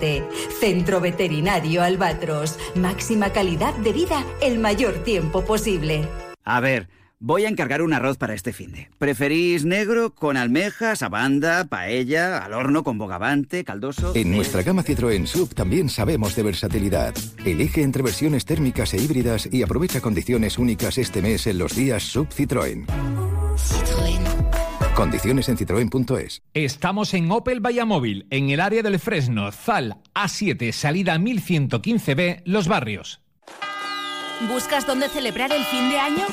[0.01, 0.23] 171407.
[0.59, 2.57] Centro Veterinario Albatros.
[2.75, 6.07] Máxima calidad de vida el mayor tiempo posible.
[6.43, 6.89] A ver,
[7.19, 8.89] voy a encargar un arroz para este finde.
[8.97, 14.13] ¿Preferís negro con almejas, abanda, paella, al horno con bogavante, caldoso?
[14.15, 17.13] En nuestra gama Citroën Sub también sabemos de versatilidad.
[17.45, 22.03] Elige entre versiones térmicas e híbridas y aprovecha condiciones únicas este mes en los días
[22.03, 22.85] Sub Citroën.
[22.87, 24.00] Citroën.
[24.95, 26.43] Condiciones en citroen.es.
[26.53, 33.21] Estamos en Opel Vallamóvil, en el área del Fresno, Zal, A7, salida 1115B, Los Barrios.
[34.51, 36.25] ¿Buscas dónde celebrar el fin de año?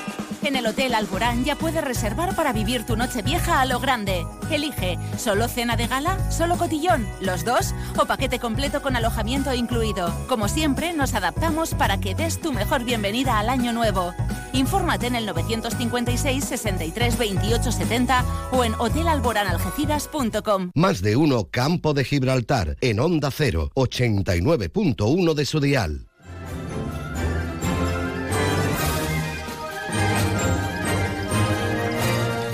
[0.43, 4.25] En el Hotel Alborán ya puedes reservar para vivir tu noche vieja a lo grande.
[4.51, 6.31] Elige, ¿solo cena de gala?
[6.31, 7.07] ¿Solo cotillón?
[7.21, 7.75] ¿Los dos?
[7.99, 10.15] ¿O paquete completo con alojamiento incluido?
[10.29, 14.15] Como siempre, nos adaptamos para que des tu mejor bienvenida al año nuevo.
[14.53, 20.71] Infórmate en el 956 63 28 70 o en hotelalboranalgeciras.com.
[20.75, 26.08] Más de uno Campo de Gibraltar en Onda 0, 89.1 de su dial.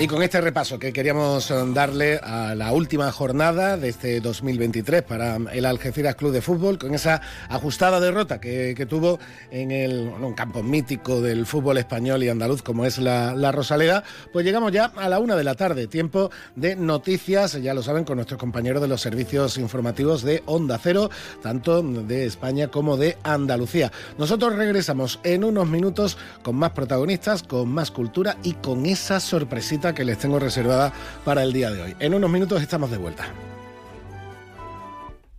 [0.04, 5.00] Y con este repaso que queríamos eh, darle a la última jornada de este 2023
[5.00, 9.18] para el Algeciras Club de Fútbol, con esa ajustada derrota que, tuvo
[9.50, 14.04] en el un campo mítico del fútbol español y andaluz como es la, la, Rosaleda,
[14.30, 18.04] pues llegamos ya a la una de la tarde, tiempo de noticias, ya lo saben,
[18.04, 21.08] con nuestros compañeros de los servicios informativos de Onda Cero,
[21.42, 23.90] tanto de España como de Andalucía.
[24.18, 29.93] Nosotros regresamos en unos minutos con más protagonistas, con más cultura y con esa sorpresita
[29.94, 30.92] que les tengo reservada
[31.24, 31.96] para el día de hoy.
[31.98, 33.26] En unos minutos estamos de vuelta.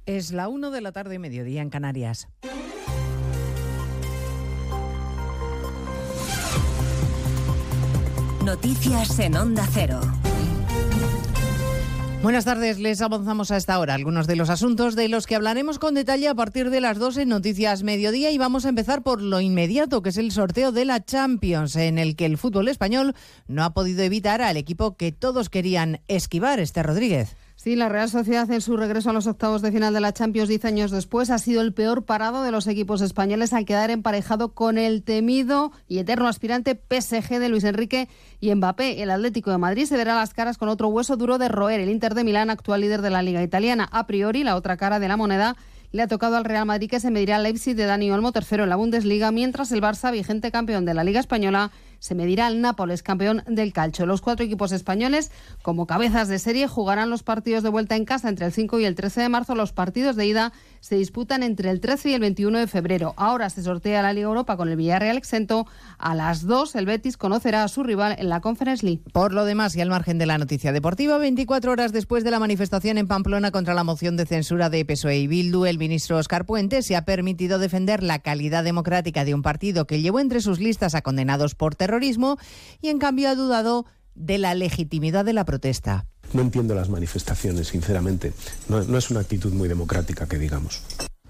[0.05, 2.27] Es la 1 de la tarde, mediodía en Canarias.
[8.43, 9.99] Noticias en Onda Cero.
[12.25, 15.77] Buenas tardes, les avanzamos a esta hora algunos de los asuntos de los que hablaremos
[15.77, 19.21] con detalle a partir de las 12 en Noticias Mediodía y vamos a empezar por
[19.21, 23.13] lo inmediato, que es el sorteo de la Champions, en el que el fútbol español
[23.47, 27.37] no ha podido evitar al equipo que todos querían esquivar, este Rodríguez.
[27.65, 30.49] Sí, la Real Sociedad en su regreso a los octavos de final de la Champions
[30.49, 34.53] 10 años después ha sido el peor parado de los equipos españoles al quedar emparejado
[34.53, 38.07] con el temido y eterno aspirante PSG de Luis Enrique
[38.39, 39.01] y Mbappé.
[39.01, 41.79] El Atlético de Madrid se verá las caras con otro hueso duro de roer.
[41.79, 44.99] El Inter de Milán, actual líder de la Liga Italiana, a priori la otra cara
[44.99, 45.55] de la moneda
[45.91, 48.63] le ha tocado al Real Madrid que se medirá al Leipzig de Dani Olmo, tercero
[48.63, 52.61] en la Bundesliga, mientras el Barça, vigente campeón de la Liga Española, se medirá al
[52.61, 54.05] Nápoles, campeón del calcio.
[54.05, 55.31] Los cuatro equipos españoles,
[55.61, 58.85] como cabezas de serie, jugarán los partidos de vuelta en casa entre el 5 y
[58.85, 59.55] el 13 de marzo.
[59.55, 63.13] Los partidos de ida se disputan entre el 13 y el 21 de febrero.
[63.17, 65.65] Ahora se sortea la Liga Europa con el Villarreal exento.
[65.97, 69.01] A las 2 el Betis conocerá a su rival en la Conference League.
[69.11, 72.39] Por lo demás y al margen de la noticia deportiva, 24 horas después de la
[72.39, 76.45] manifestación en Pamplona contra la moción de censura de PSOE y Bildu, el ministro Oscar
[76.45, 80.59] Puente se ha permitido defender la calidad democrática de un partido que llevó entre sus
[80.59, 82.37] listas a condenados por terrorismo
[82.81, 86.07] y en cambio ha dudado de la legitimidad de la protesta.
[86.33, 88.33] No entiendo las manifestaciones, sinceramente.
[88.69, 90.81] No, no es una actitud muy democrática, que digamos.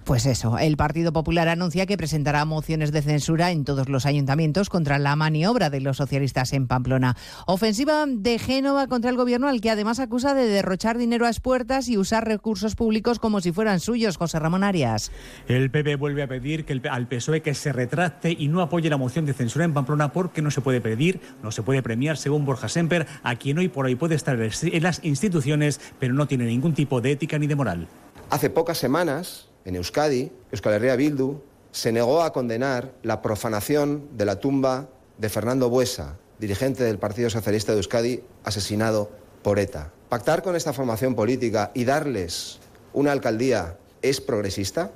[0.05, 4.69] Pues eso, el Partido Popular anuncia que presentará mociones de censura en todos los ayuntamientos
[4.69, 7.17] contra la maniobra de los socialistas en Pamplona.
[7.47, 11.89] Ofensiva de Génova contra el gobierno al que además acusa de derrochar dinero a expuertas
[11.89, 15.11] y usar recursos públicos como si fueran suyos, José Ramón Arias.
[15.47, 18.91] El PP vuelve a pedir que el, al PSOE que se retracte y no apoye
[18.91, 22.17] la moción de censura en Pamplona porque no se puede pedir, no se puede premiar,
[22.17, 26.27] según Borja Semper, a quien hoy por hoy puede estar en las instituciones, pero no
[26.27, 27.87] tiene ningún tipo de ética ni de moral.
[28.29, 31.41] Hace pocas semanas en Euskadi, Euskal Herria Bildu
[31.71, 34.87] se negó a condenar la profanación de la tumba
[35.17, 39.09] de Fernando Buesa, dirigente del Partido Socialista de Euskadi, asesinado
[39.41, 39.91] por ETA.
[40.07, 42.59] ¿Pactar con esta formación política y darles
[42.93, 44.91] una alcaldía es progresista?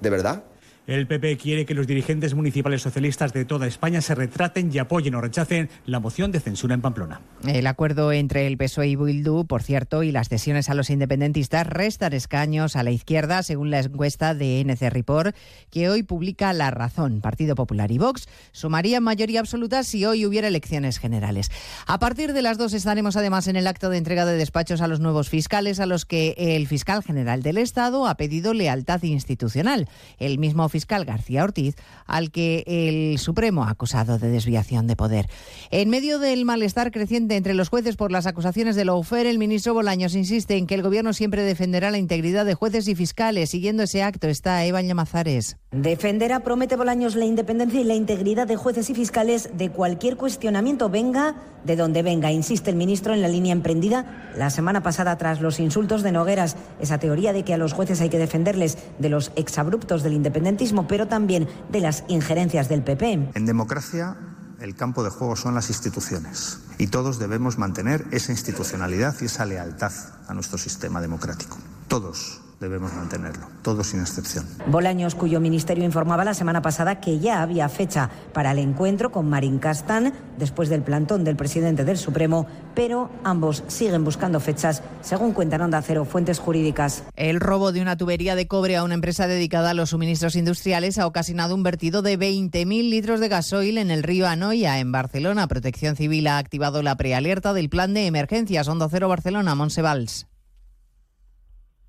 [0.00, 0.42] ¿De verdad?
[0.86, 5.14] El PP quiere que los dirigentes municipales socialistas de toda España se retraten y apoyen
[5.14, 7.22] o rechacen la moción de censura en Pamplona.
[7.46, 11.66] El acuerdo entre el PSOE y Bildu, por cierto, y las cesiones a los independentistas
[11.66, 15.34] restan escaños a la izquierda, según la encuesta de NC Report,
[15.70, 17.22] que hoy publica La Razón.
[17.22, 21.50] Partido Popular y Vox sumarían mayoría absoluta si hoy hubiera elecciones generales.
[21.86, 24.88] A partir de las dos estaremos además en el acto de entrega de despachos a
[24.88, 29.88] los nuevos fiscales, a los que el fiscal general del Estado ha pedido lealtad institucional.
[30.18, 35.28] El mismo fiscal García Ortiz, al que el Supremo ha acusado de desviación de poder.
[35.70, 39.72] En medio del malestar creciente entre los jueces por las acusaciones de Loufer, el ministro
[39.72, 43.50] Bolaños insiste en que el Gobierno siempre defenderá la integridad de jueces y fiscales.
[43.50, 45.58] Siguiendo ese acto está Eva Llamazares.
[45.70, 50.88] Defenderá, promete Bolaños, la independencia y la integridad de jueces y fiscales de cualquier cuestionamiento,
[50.88, 55.40] venga de donde venga, insiste el ministro en la línea emprendida la semana pasada tras
[55.40, 59.08] los insultos de Nogueras, esa teoría de que a los jueces hay que defenderles de
[59.08, 63.30] los exabruptos del independentismo, pero también de las injerencias del PP.
[63.34, 64.16] En democracia
[64.60, 69.44] el campo de juego son las instituciones y todos debemos mantener esa institucionalidad y esa
[69.44, 69.92] lealtad
[70.26, 71.58] a nuestro sistema democrático.
[71.88, 74.46] Todos debemos mantenerlo, todos sin excepción.
[74.66, 79.28] Bolaños, cuyo ministerio informaba la semana pasada que ya había fecha para el encuentro con
[79.28, 85.32] Marín Castán después del plantón del presidente del Supremo, pero ambos siguen buscando fechas, según
[85.32, 87.04] cuentan Onda Cero fuentes jurídicas.
[87.16, 90.98] El robo de una tubería de cobre a una empresa dedicada a los suministros industriales
[90.98, 95.48] ha ocasionado un vertido de 20.000 litros de gasoil en el río Anoia, en Barcelona.
[95.48, 98.68] Protección Civil ha activado la prealerta del plan de emergencias.
[98.68, 100.26] Onda Cero Barcelona, Monsevals.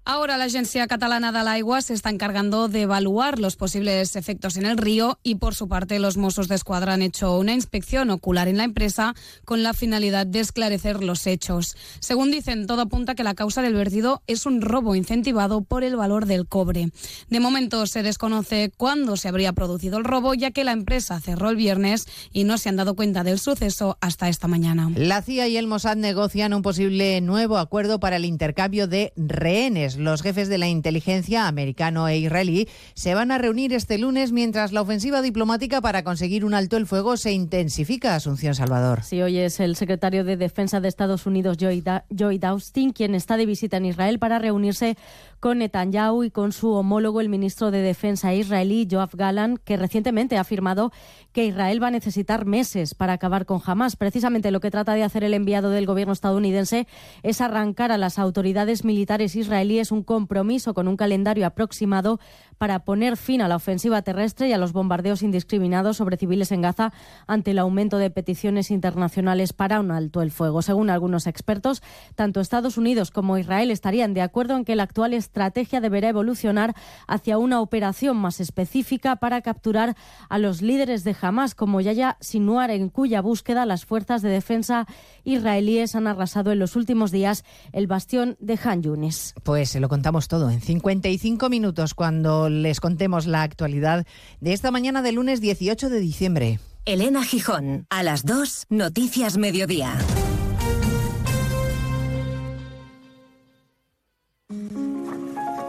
[0.07, 4.67] Ahora la Agencia Catalana de l'Aigua se está encargando de evaluar los posibles efectos en
[4.67, 8.47] el río y por su parte los Mossos de Escuadra han hecho una inspección ocular
[8.47, 11.75] en la empresa con la finalidad de esclarecer los hechos.
[12.01, 15.95] Según dicen, todo apunta que la causa del vertido es un robo incentivado por el
[15.95, 16.91] valor del cobre.
[17.29, 21.49] De momento se desconoce cuándo se habría producido el robo ya que la empresa cerró
[21.49, 24.91] el viernes y no se han dado cuenta del suceso hasta esta mañana.
[24.95, 29.94] La CIA y el Mossad negocian un posible nuevo acuerdo para el intercambio de rehenes
[29.97, 34.71] los jefes de la inteligencia americano e israelí se van a reunir este lunes mientras
[34.71, 38.15] la ofensiva diplomática para conseguir un alto el fuego se intensifica.
[38.15, 39.03] Asunción Salvador.
[39.03, 43.45] Sí, hoy es el secretario de Defensa de Estados Unidos, Joy Austin, quien está de
[43.45, 44.97] visita en Israel para reunirse
[45.39, 50.37] con Netanyahu y con su homólogo, el ministro de Defensa israelí, Joab Galan, que recientemente
[50.37, 50.91] ha afirmado
[51.31, 53.95] que Israel va a necesitar meses para acabar con Hamas.
[53.95, 56.87] Precisamente lo que trata de hacer el enviado del gobierno estadounidense
[57.23, 62.19] es arrancar a las autoridades militares israelíes un compromiso con un calendario aproximado
[62.57, 66.61] para poner fin a la ofensiva terrestre y a los bombardeos indiscriminados sobre civiles en
[66.61, 66.93] Gaza
[67.27, 70.61] ante el aumento de peticiones internacionales para un alto el fuego.
[70.61, 71.81] Según algunos expertos,
[72.15, 76.75] tanto Estados Unidos como Israel estarían de acuerdo en que la actual estrategia deberá evolucionar
[77.07, 79.95] hacia una operación más específica para capturar
[80.29, 84.85] a los líderes de Hamas, como Yahya Sinuar, en cuya búsqueda las fuerzas de defensa
[85.23, 87.43] israelíes han arrasado en los últimos días
[87.73, 89.33] el bastión de Han Yunis.
[89.43, 94.05] Pues se lo contamos todo en 55 minutos cuando les contemos la actualidad
[94.41, 96.59] de esta mañana de lunes 18 de diciembre.
[96.85, 99.97] Elena Gijón, a las 2, Noticias Mediodía.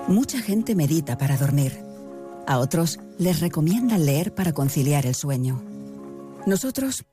[0.08, 1.82] Mucha gente medita para dormir.
[2.46, 5.62] A otros les recomiendan leer para conciliar el sueño.
[6.46, 7.04] Nosotros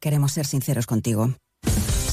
[0.00, 1.34] queremos ser sinceros contigo.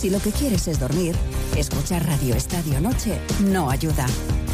[0.01, 1.15] Si lo que quieres es dormir,
[1.55, 4.05] escuchar Radio Estadio Noche no ayuda.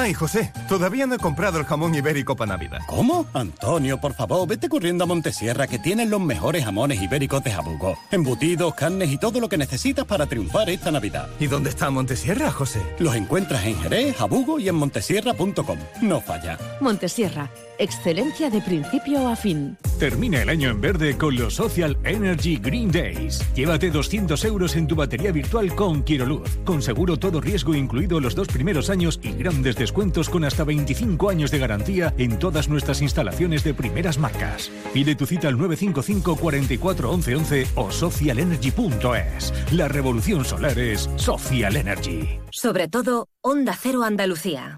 [0.00, 2.78] Ay, José, todavía no he comprado el jamón ibérico para Navidad.
[2.86, 3.26] ¿Cómo?
[3.34, 7.98] Antonio, por favor, vete corriendo a Montesierra que tienen los mejores jamones ibéricos de Jabugo.
[8.12, 11.28] Embutidos, carnes y todo lo que necesitas para triunfar esta Navidad.
[11.40, 12.80] ¿Y dónde está Montesierra, José?
[13.00, 15.78] Los encuentras en Jerez, Jabugo y en montesierra.com.
[16.00, 16.56] No falla.
[16.80, 19.76] Montesierra, excelencia de principio a fin.
[19.98, 23.44] Termina el año en verde con los Social Energy Green Days.
[23.56, 28.36] Llévate 200 euros en tu batería virtual con Quiroluz, con seguro todo riesgo incluido los
[28.36, 33.02] dos primeros años y grandes descuentos con hasta 25 años de garantía en todas nuestras
[33.02, 34.70] instalaciones de primeras marcas.
[34.92, 39.52] Pide tu cita al 955 44 11 11 o socialenergy.es.
[39.72, 42.40] La revolución solar es Social Energy.
[42.50, 44.76] Sobre todo, Onda Cero Andalucía.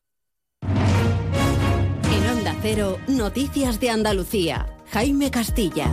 [0.63, 4.67] En Onda Cero, Noticias de Andalucía.
[4.93, 5.91] Jaime Castilla.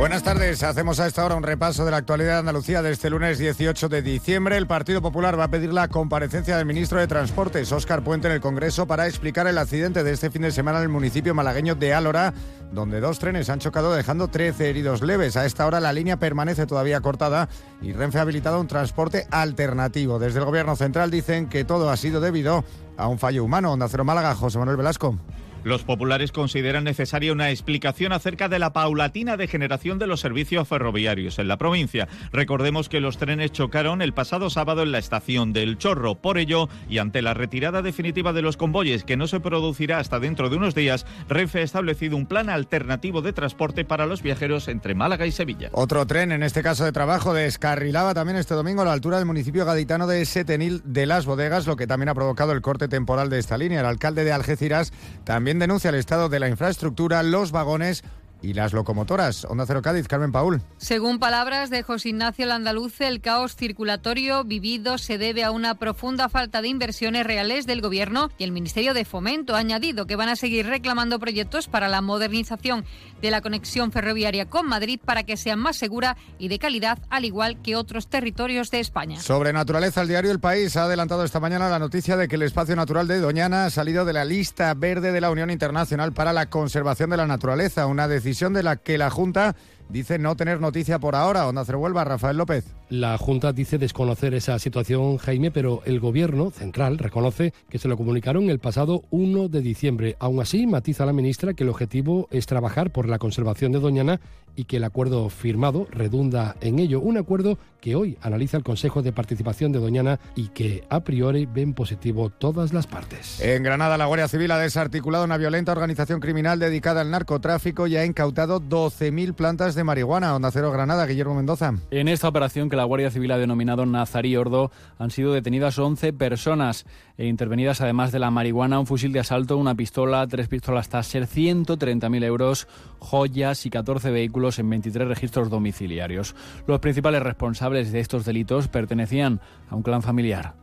[0.00, 0.62] Buenas tardes.
[0.62, 3.90] Hacemos a esta hora un repaso de la actualidad de Andalucía de este lunes 18
[3.90, 4.56] de diciembre.
[4.56, 8.32] El Partido Popular va a pedir la comparecencia del ministro de Transportes, Óscar Puente, en
[8.32, 11.74] el Congreso para explicar el accidente de este fin de semana en el municipio malagueño
[11.74, 12.32] de Álora,
[12.72, 15.36] donde dos trenes han chocado dejando 13 heridos leves.
[15.36, 17.50] A esta hora la línea permanece todavía cortada
[17.82, 20.18] y Renfe ha habilitado un transporte alternativo.
[20.18, 22.64] Desde el Gobierno Central dicen que todo ha sido debido
[22.96, 23.70] a un fallo humano.
[23.70, 25.18] Onda Cero Málaga, José Manuel Velasco.
[25.62, 31.38] Los populares consideran necesaria una explicación acerca de la paulatina degeneración de los servicios ferroviarios
[31.38, 32.08] en la provincia.
[32.32, 36.14] Recordemos que los trenes chocaron el pasado sábado en la estación del Chorro.
[36.14, 40.18] Por ello, y ante la retirada definitiva de los convoyes, que no se producirá hasta
[40.18, 44.68] dentro de unos días, Renfe ha establecido un plan alternativo de transporte para los viajeros
[44.68, 45.68] entre Málaga y Sevilla.
[45.72, 49.26] Otro tren, en este caso de trabajo, descarrilaba también este domingo a la altura del
[49.26, 53.28] municipio gaditano de Setenil de las Bodegas, lo que también ha provocado el corte temporal
[53.28, 53.80] de esta línea.
[53.80, 54.92] El alcalde de Algeciras
[55.24, 58.04] también denuncia el estado de la infraestructura, los vagones
[58.42, 59.44] y las locomotoras.
[59.44, 60.62] Onda Cero Cádiz, Carmen Paul.
[60.78, 66.28] Según palabras de José Ignacio Landaluce, el caos circulatorio vivido se debe a una profunda
[66.28, 70.28] falta de inversiones reales del Gobierno y el Ministerio de Fomento ha añadido que van
[70.28, 72.84] a seguir reclamando proyectos para la modernización
[73.20, 77.24] de la conexión ferroviaria con Madrid para que sea más segura y de calidad, al
[77.24, 79.20] igual que otros territorios de España.
[79.20, 82.42] Sobre naturaleza, el diario El País ha adelantado esta mañana la noticia de que el
[82.42, 86.32] espacio natural de Doñana ha salido de la lista verde de la Unión Internacional para
[86.32, 89.56] la Conservación de la Naturaleza, una decisión de la que la Junta
[89.90, 91.46] dice no tener noticia por ahora.
[91.46, 92.64] Onda Cero Huelva, Rafael López.
[92.88, 97.96] La Junta dice desconocer esa situación, Jaime, pero el Gobierno central reconoce que se lo
[97.96, 100.16] comunicaron el pasado 1 de diciembre.
[100.18, 104.20] Aún así, matiza la ministra que el objetivo es trabajar por la conservación de Doñana
[104.56, 107.00] y que el acuerdo firmado redunda en ello.
[107.00, 111.46] Un acuerdo que hoy analiza el Consejo de Participación de Doñana y que a priori
[111.46, 113.40] ven positivo todas las partes.
[113.40, 117.96] En Granada, la Guardia Civil ha desarticulado una violenta organización criminal dedicada al narcotráfico y
[117.96, 120.34] ha incautado 12.000 plantas de marihuana.
[120.34, 121.74] Onda Cero Granada, Guillermo Mendoza.
[121.90, 126.12] En esta operación que la Guardia Civil ha denominado Nazarí Ordo han sido detenidas 11
[126.12, 130.88] personas e intervenidas además de la marihuana, un fusil de asalto, una pistola, tres pistolas
[130.88, 132.68] Taser, 130.000 euros,
[132.98, 136.34] joyas y 14 vehículos en 23 registros domiciliarios.
[136.66, 140.54] Los principales responsables de estos delitos pertenecían a un clan familiar.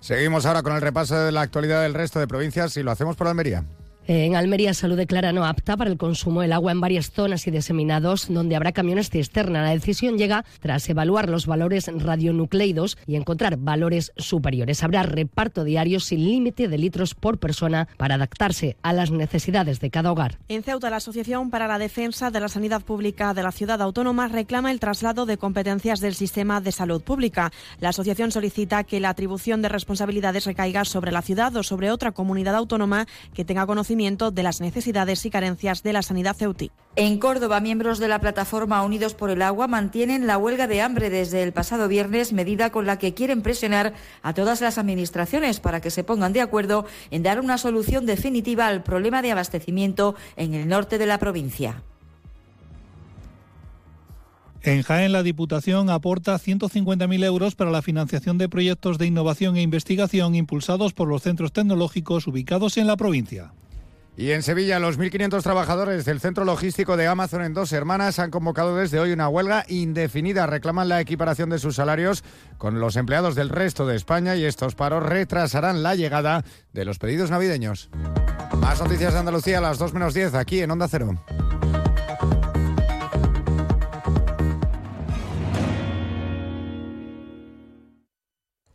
[0.00, 3.16] Seguimos ahora con el repaso de la actualidad del resto de provincias y lo hacemos
[3.16, 3.64] por Almería.
[4.06, 7.50] En Almería Salud declara no apta para el consumo del agua en varias zonas y
[7.50, 9.62] diseminados donde habrá camiones cisterna.
[9.62, 14.82] La decisión llega tras evaluar los valores radionucleidos y encontrar valores superiores.
[14.82, 19.88] Habrá reparto diario sin límite de litros por persona para adaptarse a las necesidades de
[19.88, 20.36] cada hogar.
[20.48, 24.28] En Ceuta, la Asociación para la Defensa de la Sanidad Pública de la Ciudad Autónoma
[24.28, 27.52] reclama el traslado de competencias del sistema de salud pública.
[27.80, 32.12] La asociación solicita que la atribución de responsabilidades recaiga sobre la ciudad o sobre otra
[32.12, 36.72] comunidad autónoma que tenga conocimiento de las necesidades y carencias de la sanidad ceutí.
[36.96, 41.10] En Córdoba, miembros de la plataforma Unidos por el Agua mantienen la huelga de hambre
[41.10, 45.80] desde el pasado viernes, medida con la que quieren presionar a todas las administraciones para
[45.80, 50.54] que se pongan de acuerdo en dar una solución definitiva al problema de abastecimiento en
[50.54, 51.82] el norte de la provincia.
[54.64, 59.62] En Jaén, la Diputación aporta 150.000 euros para la financiación de proyectos de innovación e
[59.62, 63.52] investigación impulsados por los centros tecnológicos ubicados en la provincia.
[64.16, 68.30] Y en Sevilla, los 1.500 trabajadores del centro logístico de Amazon en Dos Hermanas han
[68.30, 70.46] convocado desde hoy una huelga indefinida.
[70.46, 72.22] Reclaman la equiparación de sus salarios
[72.56, 77.00] con los empleados del resto de España y estos paros retrasarán la llegada de los
[77.00, 77.90] pedidos navideños.
[78.58, 81.20] Más noticias de Andalucía a las 2 menos 10 aquí en Onda Cero.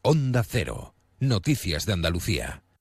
[0.01, 0.95] Onda Cero.
[1.19, 2.63] Noticias de Andalucía.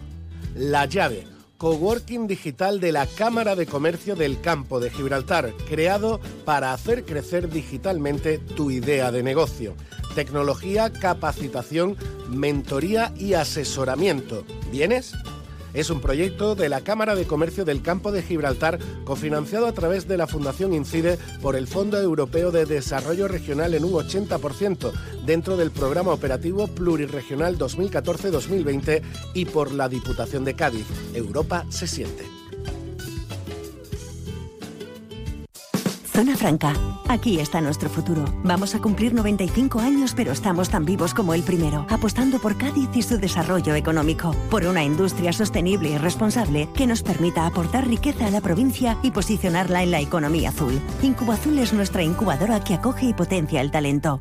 [0.55, 1.26] La llave,
[1.59, 7.51] coworking digital de la Cámara de Comercio del Campo de Gibraltar, creado para hacer crecer
[7.51, 9.76] digitalmente tu idea de negocio.
[10.14, 11.97] Tecnología, capacitación,
[12.28, 14.45] mentoría y asesoramiento.
[14.72, 15.12] ¿Vienes?
[15.74, 20.08] Es un proyecto de la Cámara de Comercio del Campo de Gibraltar, cofinanciado a través
[20.08, 24.92] de la Fundación Incide por el Fondo Europeo de Desarrollo Regional en un 80%,
[25.24, 29.02] dentro del Programa Operativo Plurirregional 2014-2020
[29.34, 30.86] y por la Diputación de Cádiz.
[31.14, 32.39] Europa se siente.
[36.20, 36.74] Zona Franca.
[37.08, 38.26] Aquí está nuestro futuro.
[38.44, 42.90] Vamos a cumplir 95 años, pero estamos tan vivos como el primero, apostando por Cádiz
[42.94, 48.26] y su desarrollo económico, por una industria sostenible y responsable que nos permita aportar riqueza
[48.26, 50.78] a la provincia y posicionarla en la economía azul.
[51.00, 54.20] Incuba Azul es nuestra incubadora que acoge y potencia el talento.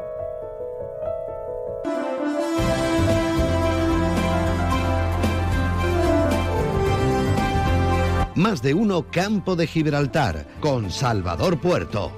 [8.35, 12.13] Más de uno Campo de Gibraltar con Salvador Puerto.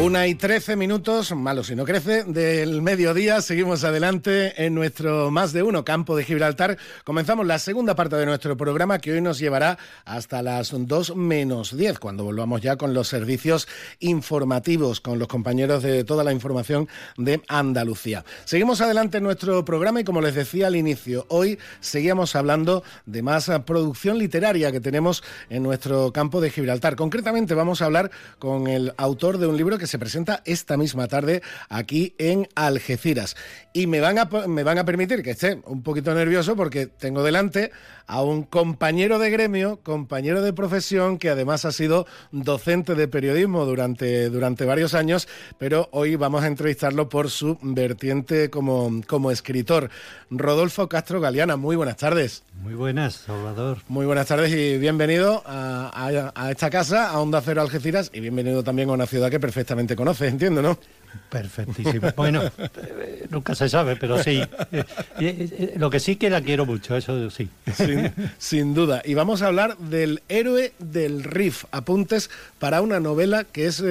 [0.00, 3.42] Una y trece minutos, malo si no crece, del mediodía.
[3.42, 6.78] Seguimos adelante en nuestro más de uno campo de Gibraltar.
[7.02, 11.76] Comenzamos la segunda parte de nuestro programa que hoy nos llevará hasta las dos menos
[11.76, 13.66] diez, cuando volvamos ya con los servicios
[13.98, 18.24] informativos, con los compañeros de toda la información de Andalucía.
[18.44, 23.22] Seguimos adelante en nuestro programa y como les decía al inicio, hoy seguíamos hablando de
[23.22, 26.94] más producción literaria que tenemos en nuestro campo de Gibraltar.
[26.94, 31.08] Concretamente vamos a hablar con el autor de un libro que se presenta esta misma
[31.08, 33.34] tarde aquí en Algeciras.
[33.72, 37.22] Y me van a, me van a permitir que esté un poquito nervioso porque tengo
[37.22, 37.72] delante
[38.08, 43.66] a un compañero de gremio, compañero de profesión, que además ha sido docente de periodismo
[43.66, 45.28] durante, durante varios años,
[45.58, 49.90] pero hoy vamos a entrevistarlo por su vertiente como, como escritor.
[50.30, 52.42] Rodolfo Castro Galeana, muy buenas tardes.
[52.62, 53.78] Muy buenas, Salvador.
[53.88, 58.64] Muy buenas tardes y bienvenido a, a esta casa, a Onda Cero Algeciras, y bienvenido
[58.64, 60.78] también a una ciudad que perfectamente conoces, entiendo, ¿no?
[61.28, 62.08] Perfectísimo.
[62.16, 64.42] Bueno, eh, nunca se sabe, pero sí.
[64.72, 64.84] Eh,
[65.20, 67.48] eh, lo que sí que la quiero mucho, eso sí.
[68.38, 69.02] Sin, duda.
[69.04, 71.64] Y vamos a hablar del héroe del Riff.
[71.70, 73.82] Apuntes para una novela que es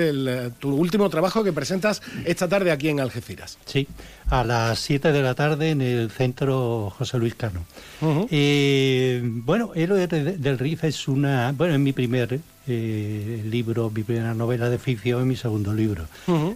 [0.59, 3.57] tu último trabajo que presentas esta tarde aquí en Algeciras.
[3.65, 3.88] Sí,
[4.30, 7.65] a las 7 de la tarde en el centro José Luis Cano.
[8.01, 11.51] bueno, Héroe del Riff es una.
[11.51, 12.39] Bueno, es mi primer
[12.70, 16.05] eh, libro, mi primera novela de ficción y mi segundo libro,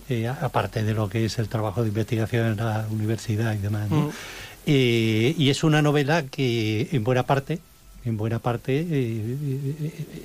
[0.09, 3.87] eh, aparte de lo que es el trabajo de investigación en la universidad y demás.
[4.65, 7.59] Eh, y es una novela que en buena parte,
[8.03, 8.85] en buena parte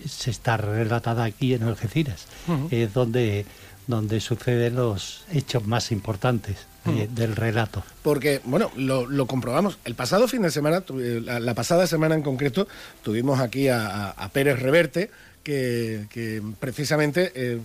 [0.09, 2.27] se está relatada aquí en Algeciras,
[2.73, 3.47] es donde,
[3.87, 6.67] donde suceden los hechos más importantes.
[6.87, 7.83] del relato.
[8.05, 9.77] Porque, bueno, lo, comprobamos.
[9.85, 12.69] El pasado fin de semana, la, pasada semana en concreto,
[13.03, 15.11] tuvimos aquí a Pérez Reverte,
[15.47, 17.61] que, precisamente eh,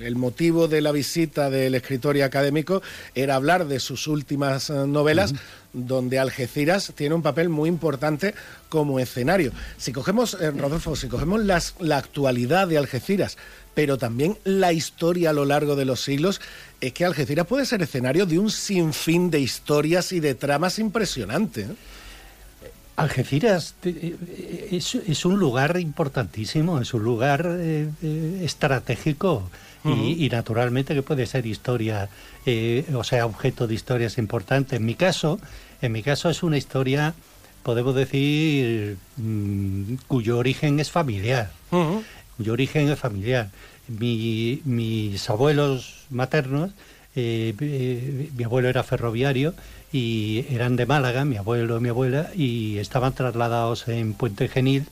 [0.00, 2.82] el motivo de la visita del escritor y académico
[3.16, 5.34] era hablar de sus últimas eh, novelas,
[5.72, 8.34] donde Algeciras tiene un papel muy importante
[8.68, 9.50] como escenario.
[9.76, 13.36] Si cogemos, eh, Rodolfo, si cogemos la actualidad de Algeciras,
[13.74, 16.40] pero también la historia a lo largo de los siglos,
[16.80, 21.66] es que Algeciras puede ser escenario de un sinfín de historias y de tramas impresionantes.
[21.70, 21.74] Eh,
[23.84, 24.16] eh,
[24.72, 27.88] es, un lugar importantísimo, es un lugar eh,
[28.42, 29.50] estratégico
[29.84, 32.10] y, naturalmente que puede ser historia,
[32.94, 34.78] o sea, objeto de historias importantes.
[34.78, 35.40] En mi caso,
[35.80, 37.14] en mi caso es una historia,
[37.62, 41.50] podemos decir, mm, cuyo origen es familiar,
[42.36, 43.48] cuyo origen es familiar.
[43.88, 46.72] mis abuelos maternos
[47.16, 49.54] eh, eh, mi abuelo era ferroviario
[49.92, 54.86] y eran de Málaga, mi abuelo y mi abuela, y estaban trasladados en Puente Genil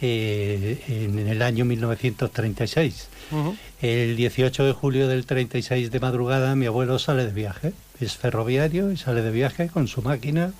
[0.00, 3.08] eh, en, el año 1936.
[3.80, 8.92] El 18 de julio del 36 de madrugada mi abuelo sale de viaje, es ferroviario
[8.92, 10.52] y sale de viaje con su máquina.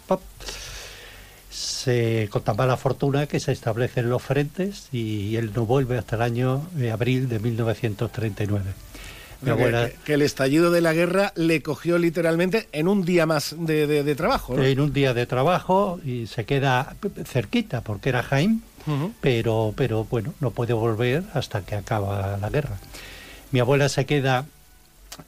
[1.51, 6.16] Se con tan mala fortuna que se establecen los frentes y él no vuelve hasta
[6.16, 8.72] el año de abril de 1939
[9.45, 14.59] que, el estallido de la guerra le cogió literalmente en un día más de, trabajo.
[14.59, 18.61] En un día de trabajo y se queda cerquita porque era Jaime,
[19.20, 22.78] pero, pero bueno, no puede volver hasta que acaba la guerra.
[23.51, 24.47] Mi abuela se queda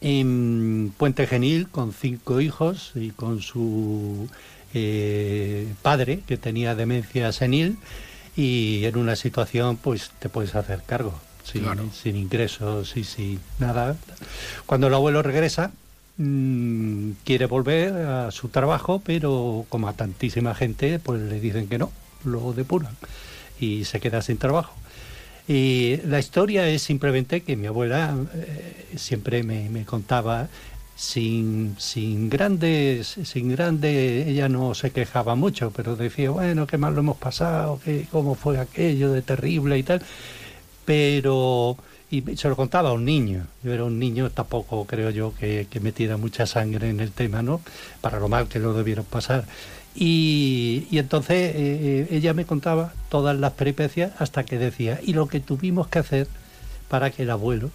[0.00, 4.28] en Puente Genil con cinco hijos y con su
[4.72, 7.78] eh, padre que tenía demencia senil
[8.36, 11.14] y en una situación pues te puedes hacer cargo
[11.44, 13.96] sin, ingresos y sin nada.
[14.66, 15.70] Cuando el abuelo regresa,
[16.16, 21.78] mm, quiere volver a su trabajo, pero como a tantísima gente, pues le dicen que
[21.78, 21.92] no,
[22.24, 22.96] lo depuran
[23.60, 24.74] y se queda sin trabajo.
[25.46, 30.48] Y la historia es simplemente que mi abuela eh, siempre me, contaba
[30.96, 36.94] sin, sin grandes, sin grandes, ella no se quejaba mucho, pero decía, bueno, qué mal
[36.94, 40.02] lo hemos pasado, que cómo fue aquello de terrible y tal
[40.84, 41.76] pero
[42.10, 43.46] y se lo contaba a un niño.
[43.62, 47.42] Yo era un niño, tampoco creo yo que, que metiera mucha sangre en el tema,
[47.42, 47.60] ¿no?
[48.00, 49.44] Para lo mal que lo debieron pasar.
[49.94, 55.28] Y, entonces eh, eh, ella me contaba todas las peripecias hasta que decía, y lo
[55.28, 56.28] que tuvimos que hacer
[56.88, 57.70] para que el abuelo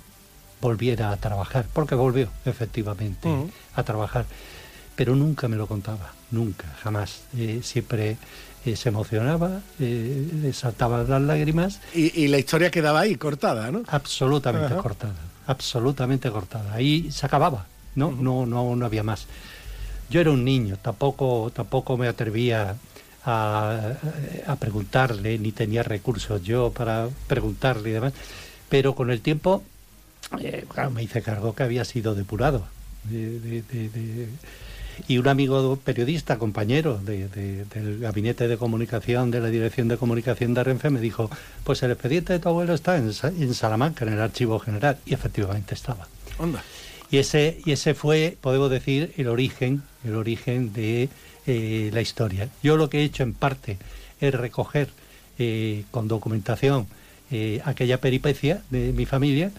[0.62, 3.30] volviera a trabajar, porque volvió efectivamente
[3.74, 4.26] a trabajar,
[4.98, 7.22] pero nunca me lo contaba, nunca, jamás.
[7.38, 8.18] Eh, siempre
[8.66, 11.80] eh, se emocionaba, eh, le saltaban las lágrimas.
[11.94, 13.84] Y, la historia quedaba ahí, cortada, ¿no?
[13.88, 15.16] Absolutamente cortada,
[15.48, 16.74] absolutamente cortada.
[16.74, 18.12] Ahí se acababa, ¿no?
[18.12, 19.28] no, no, no había más.
[20.10, 22.76] Yo era un niño, tampoco, tampoco me atrevía
[23.24, 23.96] a,
[24.60, 28.14] preguntarle, ni tenía recursos yo para preguntarle y demás.
[28.68, 29.64] Pero con el tiempo,
[30.42, 32.66] eh, me hice cargo que había sido depurado.
[33.06, 33.64] de,
[35.08, 40.64] y un amigo periodista, compañero del gabinete de comunicación de la Dirección de Comunicación de
[40.64, 41.30] Renfe, me dijo,
[41.64, 45.76] pues el expediente de tu abuelo está en, Salamanca, en el Archivo General, y efectivamente
[45.76, 46.08] estaba.
[46.38, 46.64] Onda.
[47.12, 51.10] Y ese, y ese fue, podemos decir, el origen, el origen de
[51.48, 52.50] eh, la historia.
[52.62, 53.78] Yo lo que he hecho en parte
[54.22, 54.90] es recoger
[55.40, 56.88] eh, con documentación
[57.32, 59.52] eh, aquella peripecia de mi familia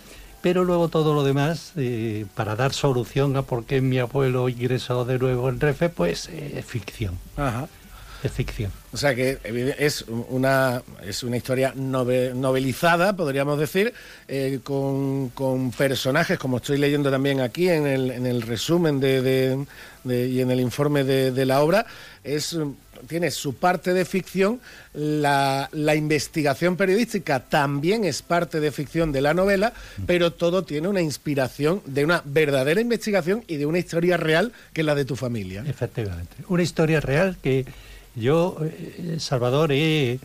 [0.42, 5.04] pero luego todo lo demás, eh, para dar solución a por qué mi abuelo ingresó
[5.04, 7.18] de nuevo en Refe, pues eh, es ficción.
[7.36, 7.68] Ajá.
[8.22, 8.70] Es ficción.
[8.92, 9.38] O sea que
[9.78, 13.94] es una, es una historia novelizada, podríamos decir,
[14.28, 15.32] eh, con,
[15.76, 19.64] personajes, como estoy leyendo también aquí en el, en el resumen de,
[20.04, 21.86] y en el informe de, la obra,
[22.22, 22.58] es
[23.06, 24.60] tiene su parte de ficción,
[24.94, 29.72] la, investigación periodística también es parte de ficción de la novela,
[30.06, 34.82] pero todo tiene una inspiración de una verdadera investigación y de una historia real que
[34.82, 35.64] es la de tu familia.
[35.66, 37.66] Efectivamente, una historia real que
[38.14, 40.18] yo, eh, Salvador, he,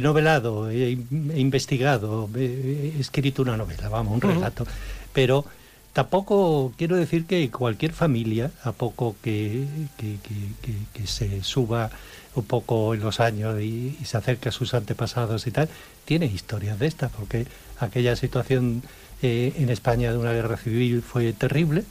[0.00, 0.90] novelado, he,
[1.36, 4.66] investigado, he, escrito una novela, vamos, un relato,
[5.12, 5.44] pero
[5.92, 9.66] Tampoco quiero decir que cualquier familia, a poco que,
[9.98, 11.90] que, se suba
[12.34, 15.68] un poco en los años y, se acerque a sus antepasados y tal,
[16.06, 17.46] tiene historias de estas, porque
[17.78, 18.82] aquella situación
[19.20, 21.84] eh, en España de una guerra civil fue terrible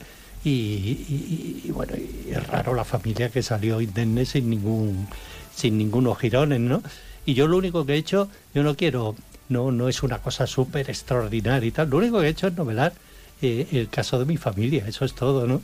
[0.44, 5.08] y, bueno, es raro la familia que salió indemne sin ningún
[5.56, 6.82] sin ningunos girones, ¿no?
[7.24, 9.16] Y yo lo único que he hecho, yo no quiero,
[9.50, 12.56] no, no es una cosa súper extraordinaria y tal, lo único que he hecho es
[12.56, 12.94] novelar
[13.42, 15.62] eh, el caso de mi familia, eso es todo, ¿no?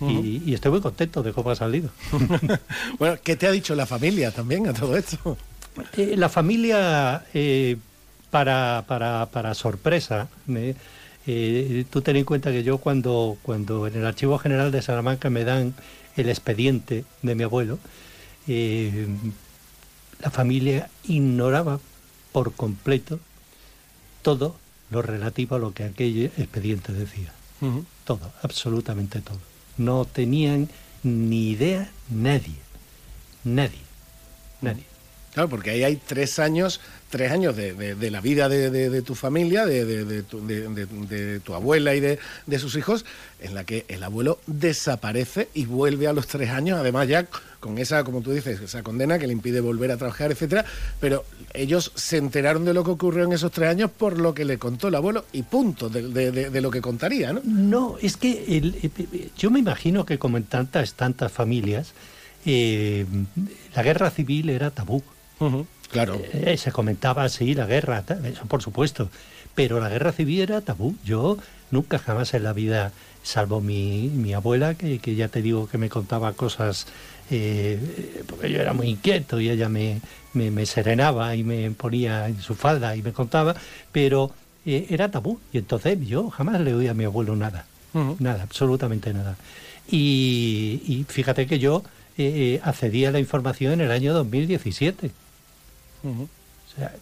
[0.00, 1.88] y, estoy muy contento de cómo ha salido.
[2.98, 5.38] bueno, ¿qué te ha dicho la familia también a todo esto?
[5.96, 7.76] Eh, la familia, eh,
[8.30, 14.38] para, para, para, sorpresa, tú ten en cuenta que yo cuando, cuando en el Archivo
[14.38, 15.74] General de Salamanca me dan
[16.16, 17.78] el expediente de mi abuelo,
[18.46, 21.80] la familia ignoraba
[22.32, 23.20] por completo
[24.22, 24.56] todo
[24.94, 27.32] lo relativo a lo que aquel expediente decía.
[28.04, 29.40] Todo, absolutamente todo.
[29.78, 30.68] No tenían
[31.02, 32.58] ni idea nadie,
[33.42, 33.80] nadie,
[34.60, 34.84] nadie.
[35.32, 36.80] Claro, porque ahí hay tres años,
[37.10, 40.22] tres años de, la vida de, tu familia, de,
[41.44, 43.04] tu, abuela y de, sus hijos,
[43.40, 47.26] en la que el abuelo desaparece y vuelve a los tres años, además ya
[47.64, 50.66] con esa, como tú dices, esa condena que le impide volver a trabajar, etcétera,
[51.00, 54.44] pero ellos se enteraron de lo que ocurrió en esos tres años por lo que
[54.44, 57.40] le contó el abuelo y punto de, lo que contaría, ¿no?
[57.42, 58.92] No, es que el,
[59.38, 61.94] yo me imagino que como en tantas, tantas familias,
[62.44, 63.06] eh,
[63.74, 65.02] la guerra civil era tabú.
[65.90, 66.20] claro.
[66.34, 69.08] Eh, se comentaba así la guerra, eso por supuesto,
[69.54, 70.96] pero la guerra civil era tabú.
[71.02, 71.38] Yo
[71.70, 72.92] nunca jamás en la vida,
[73.22, 76.86] salvo mi, mi abuela, que, que ya te digo que me contaba cosas
[77.30, 80.00] eh, porque yo era muy inquieto y ella me,
[80.34, 83.54] me, serenaba y me ponía en su falda y me contaba,
[83.92, 84.32] pero
[84.66, 85.40] eh, era tabú.
[85.52, 87.66] Y entonces yo jamás le oí a mi abuelo nada,
[88.18, 89.36] nada, absolutamente nada.
[89.90, 91.82] Y, fíjate que yo
[92.16, 95.10] eh, accedí a la información en el año 2017.
[96.04, 96.92] O sea,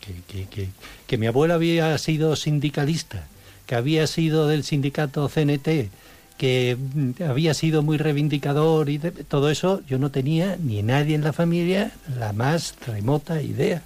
[0.00, 0.68] que, que,
[1.06, 3.26] que mi abuelo había sido sindicalista,
[3.66, 5.90] que había sido del sindicato CNT,
[6.36, 11.24] que mm, había sido muy reivindicador y todo eso, yo no tenía ni nadie en
[11.24, 13.82] la familia la más remota idea.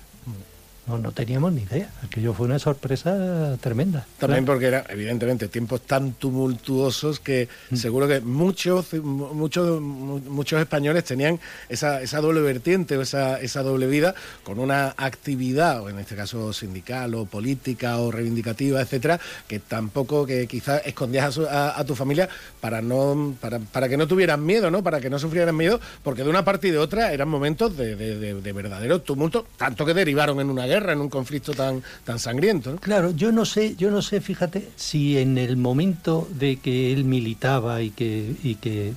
[0.91, 1.89] No, no teníamos ni idea.
[2.05, 4.07] Aquello fue una sorpresa tremenda.
[4.19, 7.77] También porque eran, evidentemente, tiempos tan tumultuosos que mm.
[7.77, 11.39] seguro que muchos, muchos, muchos españoles tenían
[11.69, 16.17] esa, esa doble vertiente o esa, esa doble vida con una actividad, o en este
[16.17, 22.29] caso sindical o política o reivindicativa, etcétera, que tampoco, que quizás escondías a, tu familia
[22.61, 24.83] para no, para, para, que no tuvieran miedo, ¿no?
[24.83, 27.95] Para que no sufrieran miedo, porque de una parte y de otra eran momentos de,
[27.95, 32.19] de, de verdadero tumulto, tanto que derivaron en una guerra en un conflicto tan, tan
[32.19, 32.77] sangriento.
[32.77, 37.05] Claro, yo no sé, yo no sé, fíjate, si en el momento de que él
[37.05, 38.95] militaba y que, y que eh,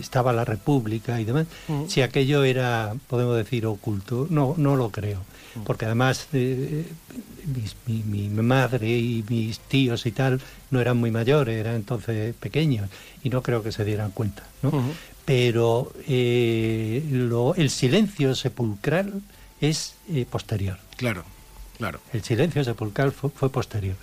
[0.00, 1.46] estaba la República y demás,
[1.88, 5.20] si aquello era, podemos decir, oculto, no, no lo creo.
[5.64, 6.84] Porque además eh,
[7.86, 10.38] mi, mi, madre y mis tíos y tal
[10.70, 12.90] no eran muy mayores, eran entonces pequeños
[13.22, 14.42] y no creo que se dieran cuenta.
[14.62, 14.70] ¿no?
[15.24, 19.22] Pero eh, lo, el silencio sepulcral
[19.62, 19.94] es
[20.28, 20.76] posterior.
[20.96, 21.24] Claro.
[21.76, 22.00] Claro.
[22.12, 23.96] El silencio sepulcral fue, posterior.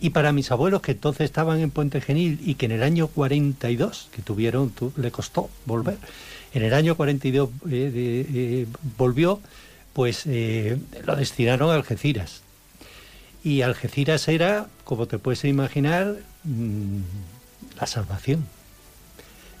[0.00, 3.08] Y para mis abuelos que entonces estaban en Puente Genil y que en el año
[3.08, 5.98] 42, que tuvieron, le costó volver,
[6.54, 8.66] en el año 42 eh, eh,
[8.96, 9.40] volvió,
[9.92, 12.42] pues eh, lo destinaron a Algeciras.
[13.44, 17.00] Y Algeciras era, como te puedes imaginar, mm,
[17.78, 18.46] la salvación.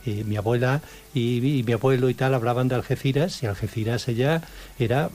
[0.06, 0.80] mi abuela
[1.12, 4.40] y, y, mi abuelo y tal hablaban de Algeciras y Algeciras ella
[4.78, 5.10] era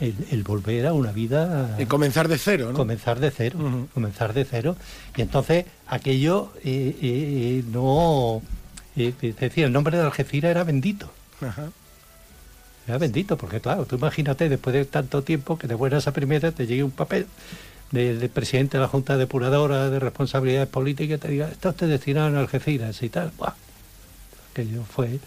[0.00, 1.76] el, volver a una vida...
[1.78, 2.78] Y comenzar de cero, ¿no?
[2.78, 4.76] Comenzar de cero, comenzar de cero.
[5.16, 8.42] Y entonces aquello eh, eh, no...
[8.96, 11.10] Eh, decía, el nombre de Algeciras era bendito.
[12.86, 16.54] Era bendito, porque claro, tú imagínate después de tanto tiempo que de buenas a primeras
[16.54, 17.26] te llegue un papel
[17.90, 22.36] del presidente de la Junta Depuradora de Responsabilidades Políticas y te diga, está usted destinado
[22.36, 23.32] a Algeciras y tal.
[23.36, 23.54] Buah.
[24.52, 25.18] Aquello fue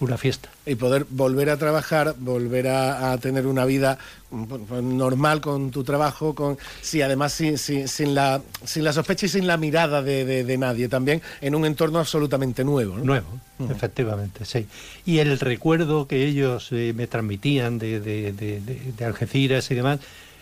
[0.00, 0.48] una fiesta.
[0.66, 3.98] Y poder volver a trabajar, volver a, tener una vida
[4.30, 9.28] mm, normal con tu trabajo, con sí, además sin, sin, la, sin la sospecha y
[9.28, 12.98] sin la mirada de, nadie, también en un entorno absolutamente nuevo.
[12.98, 13.28] Nuevo,
[13.70, 14.66] efectivamente, sí.
[15.04, 19.98] Y el recuerdo que ellos eh, me transmitían de, de, Algeciras y demás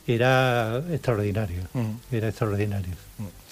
[0.06, 1.62] era extraordinario,
[2.12, 2.94] era extraordinario.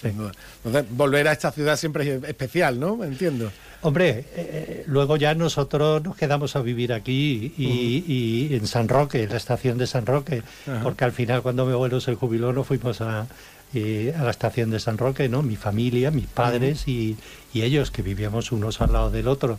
[0.02, 3.02] Entonces, volver a esta ciudad siempre es especial, ¿no?
[3.04, 3.50] Entiendo.
[3.80, 9.22] Hombre, eh, eh, luego ya nosotros nos quedamos a vivir aquí y, en San Roque,
[9.22, 10.42] en la estación de San Roque,
[10.82, 13.28] porque al final cuando mi abuelo se jubiló nos fuimos a,
[13.74, 15.42] eh, a la estación de San Roque, ¿no?
[15.42, 17.16] Mi familia, mis padres y,
[17.54, 19.58] ellos, que vivíamos unos al lado del otro.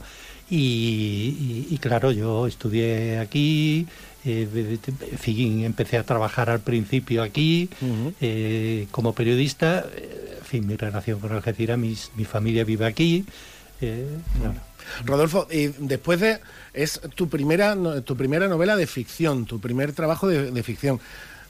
[0.50, 3.88] Y, claro, yo estudié aquí,
[4.26, 7.70] empecé a trabajar al principio aquí
[8.92, 9.86] como periodista.
[10.50, 13.24] En fin, mi relación con Algeciras, mi familia vive aquí.
[15.06, 16.40] Rodolfo, y después de
[16.74, 21.00] es tu primera tu primera novela de ficción, tu primer trabajo de, ficción.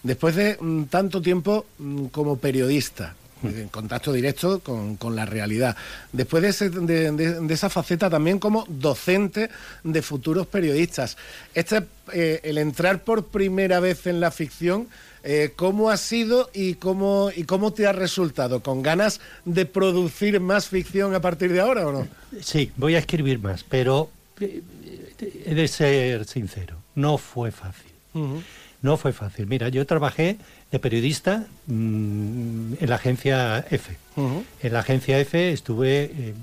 [0.04, 3.48] Después de mm, tanto tiempo mm, como periodista, mm.
[3.48, 5.78] en contacto directo con, la realidad.
[6.12, 9.50] Después de, esa faceta también como docente
[9.86, 11.16] de futuros periodistas.
[11.54, 14.90] Este, eh, el entrar por primera vez en la ficción
[15.24, 18.62] eh, ¿Cómo ha sido y cómo, y cómo te ha resultado?
[18.62, 22.08] ¿Con ganas de producir más ficción a partir de ahora o no?
[22.42, 24.10] Sí, voy a escribir más, pero
[24.40, 24.62] eh,
[25.46, 27.92] he de ser sincero, no fue fácil.
[28.82, 29.46] No fue fácil.
[29.46, 30.38] Mira, yo trabajé
[30.72, 33.98] de periodista mm, en la agencia F.
[34.62, 36.34] En la agencia F estuve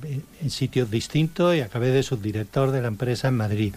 [0.41, 3.75] en sitios distintos y acabé de subdirector de la empresa en Madrid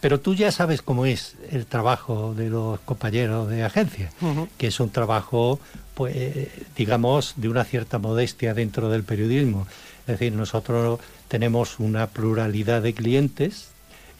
[0.00, 4.10] pero tú ya sabes cómo es el trabajo de los compañeros de agencia,
[4.56, 5.60] que es un trabajo,
[5.94, 9.66] pues, digamos, de una cierta modestia dentro del periodismo.
[10.02, 13.72] Es decir, nosotros tenemos una pluralidad de clientes,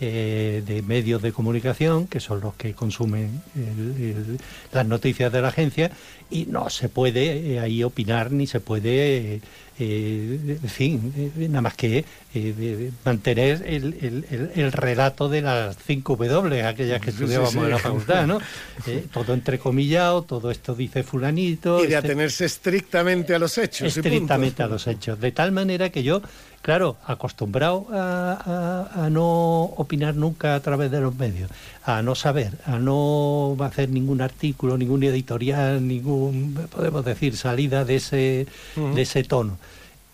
[0.05, 3.41] eh, de medios de comunicación, que son los que consumen
[4.73, 5.93] las noticias de la agencia,
[6.29, 9.41] y no se puede eh, ahí opinar ni se puede eh,
[9.79, 12.05] en fin, eh, nada más que
[12.35, 18.27] eh, mantener el, el, relato de las cinco W, aquellas que estudiábamos en la facultad,
[18.27, 18.39] ¿no?
[19.13, 21.79] todo entrecomillado, todo esto dice fulanito.
[21.79, 23.97] Y de este atenerse estrictamente a los hechos.
[23.97, 25.19] Estrictamente a los hechos.
[25.21, 26.23] De tal manera que yo,
[26.63, 31.51] claro, acostumbrado a, no opinar nunca a través de los medios,
[31.85, 37.97] a no saber, a no hacer ningún artículo, ningún editorial, ningún, podemos decir, salida de
[37.97, 38.47] ese,
[38.77, 39.59] de ese tono.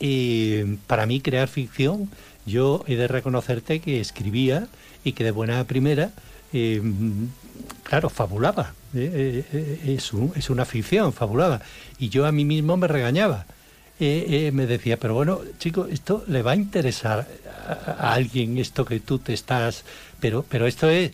[0.01, 2.11] Y para mí crear ficción,
[2.47, 4.69] yo he de reconocerte que escribía
[5.05, 6.11] y que de buena primera,
[6.53, 6.83] eh,
[7.83, 8.73] claro, fabulaba.
[8.95, 11.61] Eh, eh, es, es, una ficción, fabulaba.
[11.99, 13.45] Y yo a mí mismo me regañaba.
[13.99, 17.27] Me decía, pero bueno, chico, esto le va a interesar
[17.67, 19.85] a, alguien, esto que tú te estás...
[20.21, 21.13] Pero, pero esto es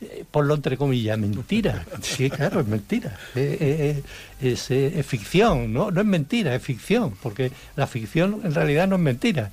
[0.00, 1.84] eh, ponlo entre comillas, mentira.
[2.02, 3.18] Sí, claro, es mentira.
[3.34, 4.02] Eh,
[4.40, 4.52] eh,
[4.98, 5.90] es, ficción, ¿no?
[5.90, 9.50] No es mentira, es ficción, porque la ficción en realidad no es mentira.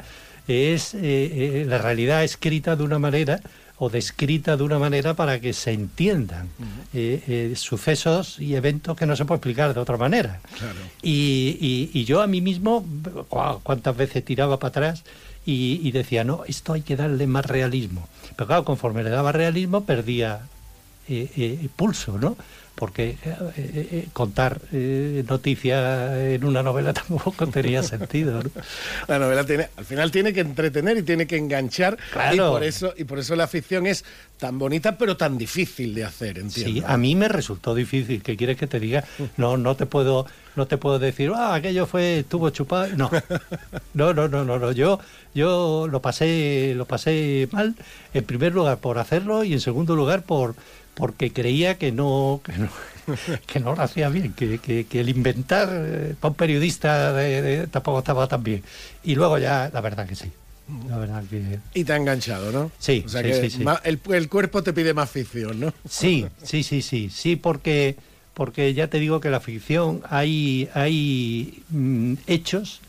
[0.47, 3.41] Es la realidad escrita de una manera
[3.79, 6.49] o descrita de una manera para que se entiendan
[7.55, 10.39] sucesos y eventos que no se puede explicar de otra manera.
[11.01, 12.85] Y, y, yo a mí mismo,
[13.29, 15.03] cuántas veces tiraba para atrás
[15.49, 18.09] y, decía, no, esto hay que darle más realismo.
[18.35, 20.41] Pero claro, conforme le daba realismo, perdía
[21.07, 22.35] eh, eh, pulso, ¿no?
[22.77, 28.43] Porque eh, contar noticias en una novela tampoco tenía sentido.
[28.43, 28.49] ¿no?
[29.07, 31.97] La novela tiene, al final tiene que entretener y tiene que enganchar.
[32.33, 34.05] Y por eso, y por eso la ficción es
[34.37, 36.81] tan bonita pero tan difícil de hacer, entiendo.
[36.81, 38.21] Sí, a mí me resultó difícil.
[38.21, 39.03] ¿Qué quieres que te diga?
[39.37, 42.87] No, no te puedo no te puedo decir, ah, aquello fue, estuvo chupado.
[42.97, 43.11] No,
[43.93, 44.71] no, no, no, no, no.
[44.71, 44.99] Yo,
[45.35, 47.75] yo lo pasé, lo pasé mal,
[48.13, 50.55] en primer lugar por hacerlo y en segundo lugar por
[50.97, 52.41] porque creía que no,
[53.45, 57.15] que no, lo hacía bien, que, que, el inventar eh, para un periodista
[57.71, 58.63] tampoco estaba tan bien.
[59.03, 60.31] Y luego ya, la verdad que sí.
[60.89, 61.59] La verdad que...
[61.73, 62.71] Y te ha enganchado, ¿no?
[62.77, 63.39] Sí, o sea que
[63.85, 65.73] el, el, cuerpo te pide más ficción, ¿no?
[65.87, 67.95] Sí, sí, sí, sí, sí, porque
[68.37, 72.81] porque ya te digo que la ficción hay, hay mm, hechos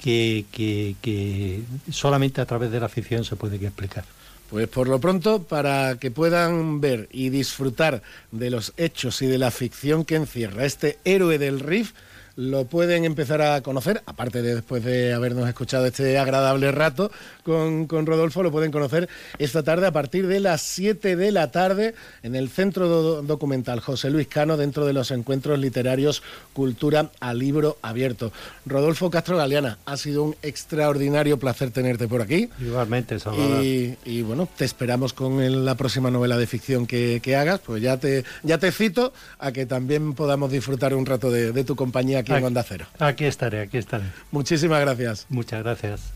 [0.00, 4.04] que, que, solamente a través de la ficción se puede explicar.
[4.50, 9.38] Pues por lo pronto, para que puedan ver y disfrutar de los hechos y de
[9.38, 11.92] la ficción que encierra este héroe del riff,
[12.36, 17.10] lo pueden empezar a conocer, aparte de después de habernos escuchado este agradable rato
[17.42, 19.08] con, Rodolfo, lo pueden conocer
[19.38, 24.10] esta tarde a partir de las 7 de la tarde en el Centro Documental José
[24.10, 26.22] Luis Cano dentro de los encuentros literarios
[26.52, 28.32] Cultura a Libro Abierto.
[28.66, 32.50] Rodolfo Castro Galeana, ha sido un extraordinario placer tenerte por aquí.
[32.60, 33.64] Igualmente, Salvador.
[33.64, 38.24] Y, bueno, te esperamos con la próxima novela de ficción que, hagas, pues ya te,
[38.42, 42.40] ya te cito a que también podamos disfrutar un rato de, de tu compañía aquí,
[42.40, 42.86] en Onda Cero.
[42.98, 44.04] Aquí estaré, aquí estaré.
[44.30, 45.26] Muchísimas gracias.
[45.28, 46.15] Muchas gracias.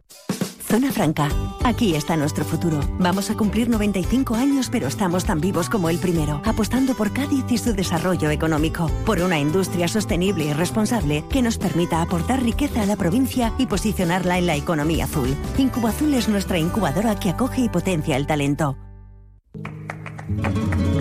[0.71, 1.27] Zona Franca.
[1.65, 2.79] Aquí está nuestro futuro.
[2.97, 7.43] Vamos a cumplir 95 años, pero estamos tan vivos como el primero, apostando por Cádiz
[7.49, 12.83] y su desarrollo económico, por una industria sostenible y responsable que nos permita aportar riqueza
[12.83, 15.35] a la provincia y posicionarla en la economía azul.
[15.57, 18.77] Incuba Azul es nuestra incubadora que acoge y potencia el talento.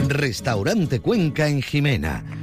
[0.09, 2.25] Restaurante Cuenca en Jimena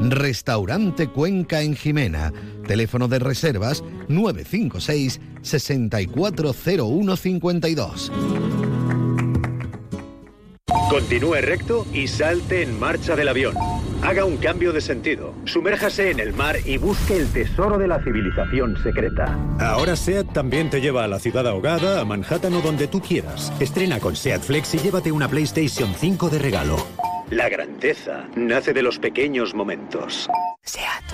[0.00, 2.32] Restaurante Cuenca en Jimena.
[2.66, 8.12] Teléfono de reservas 956 640152.
[10.90, 13.54] Continúe recto y salte en marcha del avión.
[14.02, 15.34] Haga un cambio de sentido.
[15.44, 19.38] Sumérjase en el mar y busque el tesoro de la civilización secreta.
[19.60, 23.52] Ahora SEAT también te lleva a la ciudad ahogada, a Manhattan o donde tú quieras.
[23.60, 26.76] Estrena con SEAT Flex y llévate una PlayStation 5 de regalo.
[27.30, 30.28] La grandeza nace de los pequeños momentos.
[30.64, 31.04] SEAT.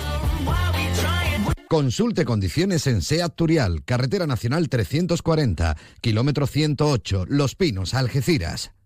[1.69, 8.76] Consulte condiciones en SEAT Turial, Carretera Nacional 340, kilómetro 108, Los Pinos, Algeciras.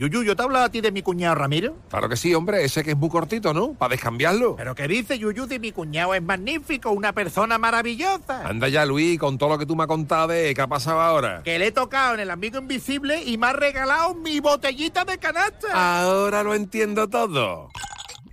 [0.00, 1.76] Yuyu, ¿yo te hablaba a ti de mi cuñado Ramiro?
[1.90, 3.74] Claro que sí, hombre, ese que es muy cortito, ¿no?
[3.74, 4.56] Para descambiarlo.
[4.56, 6.14] ¿Pero qué dice Yuyu de mi cuñado?
[6.14, 8.48] Es magnífico, una persona maravillosa.
[8.48, 11.02] Anda ya, Luis, con todo lo que tú me has contado de qué ha pasado
[11.02, 11.42] ahora.
[11.42, 15.18] Que le he tocado en el amigo invisible y me ha regalado mi botellita de
[15.18, 15.68] canasta.
[15.74, 17.68] Ahora lo entiendo todo.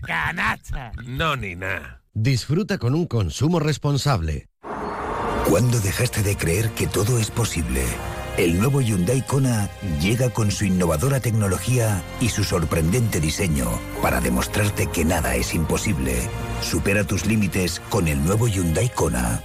[0.04, 0.94] Canasta.
[1.06, 2.02] No, ni nada.
[2.14, 4.48] Disfruta con un consumo responsable.
[5.50, 7.84] ¿Cuándo dejaste de creer que todo es posible?
[8.38, 9.68] El nuevo Hyundai Kona
[10.00, 13.68] llega con su innovadora tecnología y su sorprendente diseño
[14.00, 16.14] para demostrarte que nada es imposible.
[16.62, 19.42] Supera tus límites con el nuevo Hyundai Kona.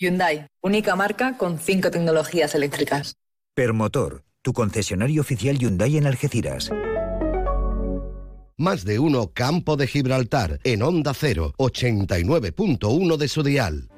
[0.00, 3.14] Hyundai, única marca con cinco tecnologías eléctricas.
[3.54, 6.72] Permotor, tu concesionario oficial Hyundai en Algeciras.
[8.56, 13.91] Más de uno Campo de Gibraltar en Onda 0, 89.1 de su dial.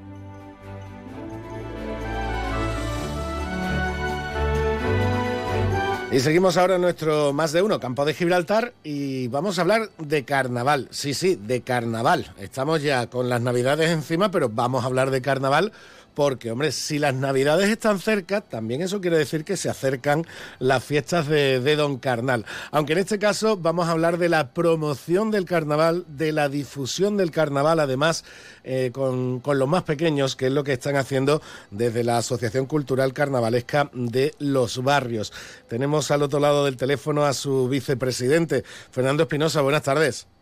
[6.15, 10.25] Y seguimos ahora nuestro más de uno, Campo de Gibraltar, y vamos a hablar de
[10.25, 10.87] carnaval.
[10.93, 12.33] Sí, sí, de carnaval.
[12.39, 15.73] Estamos ya con las navidades encima, pero vamos a hablar de carnaval
[16.15, 20.27] porque, hombre, si las navidades están cerca, también eso quiere decir que se acercan
[20.59, 22.45] las fiestas de, Don Carnal.
[22.71, 27.17] Aunque en este caso vamos a hablar de la promoción del carnaval, de la difusión
[27.17, 28.25] del carnaval, además
[28.63, 32.67] eh, con, con, los más pequeños, que es lo que están haciendo desde la Asociación
[32.67, 35.33] Cultural Carnavalesca de los Barrios.
[35.69, 39.63] Tenemos al otro lado del teléfono a su vicepresidente, Fernando Espinosa.
[39.63, 40.34] Buenas tardes.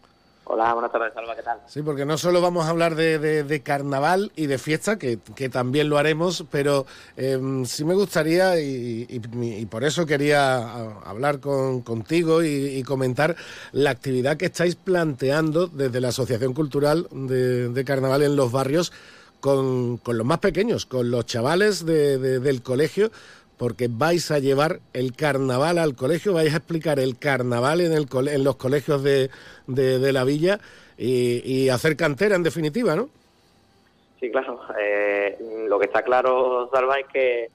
[0.44, 1.60] Hola, buenas tardes, Salva, ¿qué tal?
[1.66, 5.48] Sí, porque no solo vamos a hablar de, de, carnaval y de fiesta, que, que,
[5.48, 6.84] también lo haremos, pero
[7.16, 9.20] eh, sí me gustaría, y,
[9.70, 13.36] por eso quería hablar con, contigo y, y, comentar
[13.70, 18.92] la actividad que estáis planteando desde la Asociación Cultural de, de Carnaval en los barrios
[19.42, 23.10] con, con, los más pequeños, con los chavales del colegio,
[23.62, 28.08] porque vais a llevar el carnaval al colegio, vais a explicar el carnaval en, el,
[28.26, 29.30] en los colegios de,
[29.68, 30.58] de, la villa
[30.98, 33.08] y, y, hacer cantera en definitiva, ¿no?
[34.18, 34.58] Sí, claro.
[34.76, 37.50] Eh, lo que está claro, Salva, es que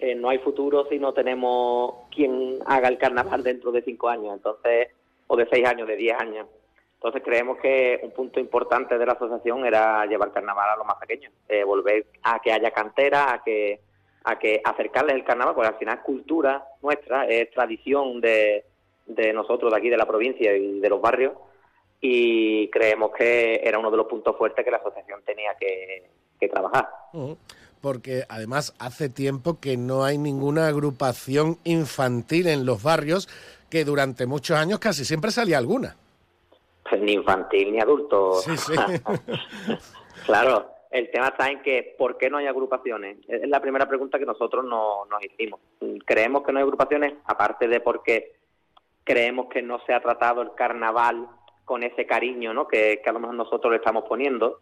[0.00, 4.34] eh, no hay futuro si no tenemos quien haga el carnaval dentro de cinco años,
[4.34, 4.88] entonces
[5.28, 6.48] o de seis años, de diez años.
[6.96, 10.96] Entonces creemos que un punto importante de la asociación era llevar carnaval a los más
[10.96, 13.93] pequeños, eh, volver a que haya cantera, a que
[14.24, 18.64] a que acercarles el carnaval, porque al final es cultura nuestra, es tradición de,
[19.06, 21.34] de nosotros de aquí, de la provincia y de los barrios,
[22.00, 26.08] y creemos que era uno de los puntos fuertes que la asociación tenía que,
[26.40, 26.88] que trabajar.
[27.80, 33.28] Porque además hace tiempo que no hay ninguna agrupación infantil en los barrios,
[33.68, 35.96] que durante muchos años casi siempre salía alguna.
[36.88, 38.34] Pues ni infantil ni adulto.
[38.34, 38.72] Sí, sí.
[40.26, 43.18] claro, el tema está en que ¿por qué no hay agrupaciones?
[43.26, 45.58] Es la primera pregunta que nosotros no, nos hicimos.
[46.04, 48.36] Creemos que no hay agrupaciones, aparte de porque
[49.02, 51.26] creemos que no se ha tratado el carnaval
[51.64, 52.68] con ese cariño ¿no?
[52.68, 54.60] que, que a lo mejor nosotros le estamos poniendo.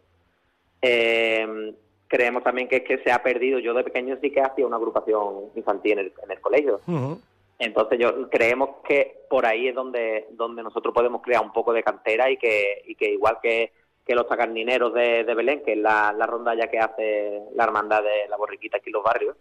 [0.80, 1.74] Eh,
[2.08, 3.58] creemos también que es que se ha perdido.
[3.58, 6.80] Yo de pequeño sí que hacía una agrupación infantil en el, en el colegio.
[6.86, 7.20] Uh -huh.
[7.58, 11.82] Entonces yo creemos que por ahí es donde, donde nosotros podemos crear un poco de
[11.82, 13.70] cantera y que, y que igual que
[14.06, 18.02] que los tacarnineros de, de, Belén, que es la, la rondalla que hace la hermandad
[18.02, 19.36] de la borriquita aquí en los barrios,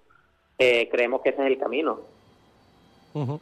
[0.58, 2.02] eh, creemos que ese es el camino.
[3.14, 3.40] Uh -huh.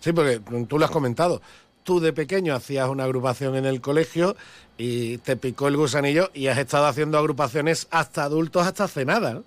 [0.00, 1.40] Sí, porque tú lo has comentado.
[1.82, 4.36] Tú de pequeño hacías una agrupación en el colegio
[4.78, 9.34] y te picó el gusanillo y has estado haciendo agrupaciones hasta adultos, hasta cenada.
[9.34, 9.44] ¿no?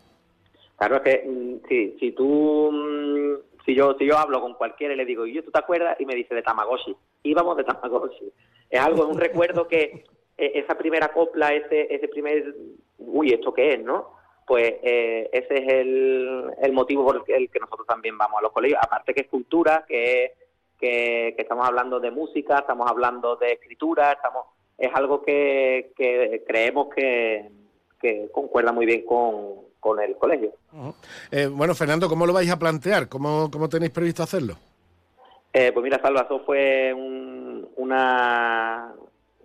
[0.78, 2.72] Claro, es que sí, si tú,
[3.66, 6.00] si yo, si yo hablo con cualquiera y le digo, ¿y yo tú te acuerdas?
[6.00, 6.96] Y me dice de Tamagotchi.
[7.24, 8.32] Íbamos de Tamagotchi.
[8.70, 10.04] Es algo, es un recuerdo que
[10.38, 12.56] esa primera copla, ese, ese primer,
[12.98, 14.14] uy, ¿esto qué es, no?
[14.46, 18.52] Pues eh, ese es el, el, motivo por el que nosotros también vamos a los
[18.52, 18.80] colegios.
[18.82, 20.34] Aparte que es cultura, que,
[20.80, 24.46] que, que, estamos hablando de música, estamos hablando de escritura, estamos
[24.78, 27.50] es algo que, que creemos que,
[28.02, 30.54] que concuerda muy bien con, con el colegio.
[31.32, 33.08] Eh, bueno, Fernando, ¿cómo lo vais a plantear?
[33.08, 34.56] ¿Cómo, cómo tenéis previsto hacerlo?
[35.54, 36.94] Eh, pues mira, Salva, eso fue
[37.76, 38.94] una,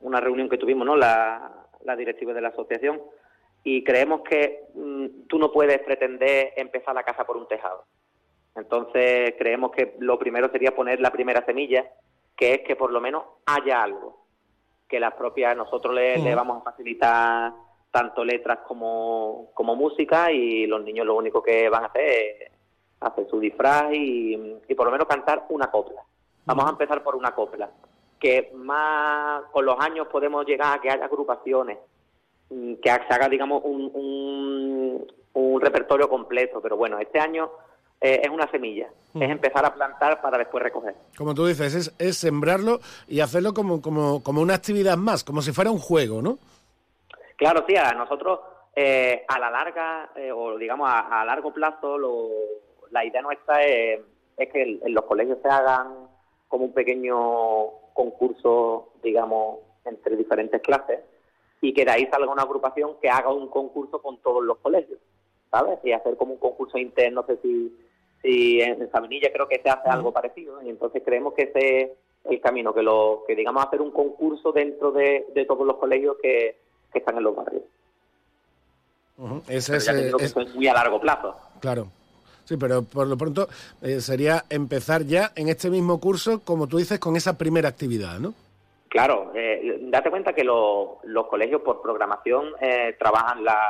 [0.00, 0.96] una reunión que tuvimos, ¿no?
[0.96, 3.00] La, la directiva de la asociación
[3.64, 7.84] y creemos que mm, tú no puedes pretender empezar la casa por un tejado.
[8.54, 11.84] Entonces creemos que lo primero sería poner la primera semilla,
[12.36, 14.24] que es que por lo menos haya algo,
[14.88, 17.52] que las propias nosotros le, le vamos a facilitar
[17.90, 22.52] tanto letras como, como música y los niños lo único que van a hacer es
[23.00, 26.02] hacer su disfraz y, y por lo menos cantar una copla.
[26.44, 27.70] Vamos a empezar por una copla,
[28.18, 31.78] que más con los años podemos llegar a que haya agrupaciones,
[32.50, 37.50] mm, que se haga, digamos, un, un, un repertorio completo, pero bueno, este año
[38.00, 40.94] eh, es una semilla, es empezar a plantar para después recoger.
[41.16, 45.42] Como tú dices, es, es sembrarlo y hacerlo como, como, como una actividad más, como
[45.42, 46.38] si fuera un juego, ¿no?
[47.36, 48.40] Claro, sí, a nosotros
[48.74, 52.28] eh, a la larga, eh, o digamos a, a largo plazo, lo,
[52.90, 54.00] la idea nuestra es,
[54.36, 56.08] es que en los colegios se hagan
[56.46, 57.16] como un pequeño
[58.08, 61.00] concurso, digamos, entre diferentes clases
[61.60, 65.00] y que de ahí salga una agrupación que haga un concurso con todos los colegios,
[65.50, 65.80] ¿sabes?
[65.82, 67.76] Y hacer como un concurso interno, no sé si,
[68.22, 71.90] si en Sabinilla creo que se hace algo parecido y entonces creemos que ese es
[72.30, 76.16] el camino, que lo que digamos hacer un concurso dentro de, de todos los colegios
[76.22, 76.56] que,
[76.92, 77.64] que están en los barrios.
[79.48, 81.34] Ese Pero es, ya te digo que es- eso es muy a largo plazo.
[81.60, 81.88] Claro.
[82.48, 83.46] Sí, pero por lo pronto
[83.82, 88.18] eh, sería empezar ya en este mismo curso, como tú dices, con esa primera actividad,
[88.18, 88.32] ¿no?
[88.88, 93.60] Claro, eh, date cuenta que lo- los colegios por programación eh, trabajan la,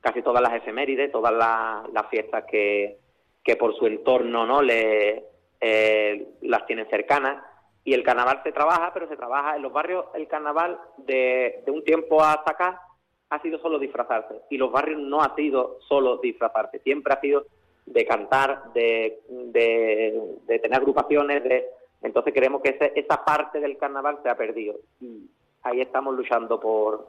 [0.00, 2.96] casi todas las efemérides, todas la- las fiestas que,
[3.42, 5.24] que por su entorno no le
[5.60, 7.42] eh, las tienen cercanas
[7.82, 10.04] y el carnaval se trabaja, pero se trabaja en los barrios.
[10.14, 12.82] El carnaval de, de un tiempo hasta acá
[13.30, 17.46] ha sido solo disfrazarse y los barrios no ha sido solo disfrazarse, siempre ha sido
[17.86, 21.66] de cantar, de, de, de tener agrupaciones, de
[22.02, 25.28] entonces creemos que ese- esa parte del carnaval se ha perdido y
[25.62, 27.06] ahí estamos luchando por,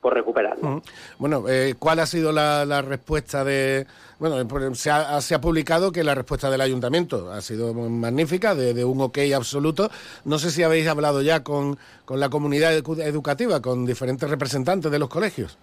[0.00, 0.68] por recuperarlo.
[0.68, 0.82] Ujú.
[1.18, 3.86] Bueno, eh, ¿cuál ha sido la, la respuesta de...
[4.18, 8.72] Bueno, se ha, se ha publicado que la respuesta del ayuntamiento ha sido magnífica, de,
[8.74, 9.90] de un ok absoluto.
[10.24, 14.90] No sé si habéis hablado ya con, con la comunidad edu- educativa, con diferentes representantes
[14.90, 15.58] de los colegios.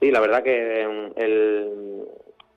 [0.00, 1.87] Sí, la verdad que mm, el,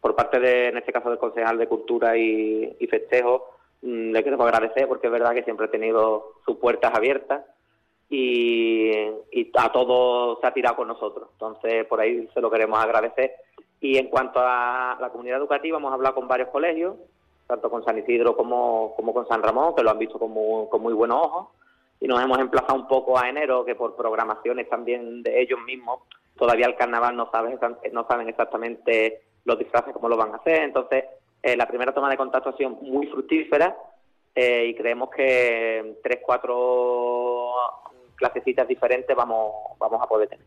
[0.01, 3.51] por parte de, en este caso, del concejal de Cultura y, y Festejo,
[3.83, 7.43] mm, le queremos agradecer porque es verdad que siempre ha tenido sus puertas abiertas
[8.11, 8.91] y,
[9.55, 11.29] a todo se ha tirado con nosotros.
[11.33, 13.35] Entonces, por ahí se lo queremos agradecer.
[13.79, 16.95] Y en cuanto a la comunidad educativa, hemos hablado con varios colegios,
[17.47, 20.67] tanto con San Isidro como, como con San Ramón, que lo han visto con muy,
[20.69, 21.47] con muy buenos ojos.
[21.99, 26.01] Y nos hemos emplazado un poco a enero, que por programaciones también de ellos mismos,
[26.37, 27.57] todavía el carnaval no saben,
[27.93, 30.63] no saben exactamente los disfraces, cómo lo van a hacer.
[30.63, 31.05] Entonces,
[31.41, 33.75] eh, la primera toma de contacto ha sido muy fructífera
[34.35, 37.53] eh, y creemos que tres, cuatro
[38.15, 40.45] clasecitas diferentes vamos, vamos a poder tener.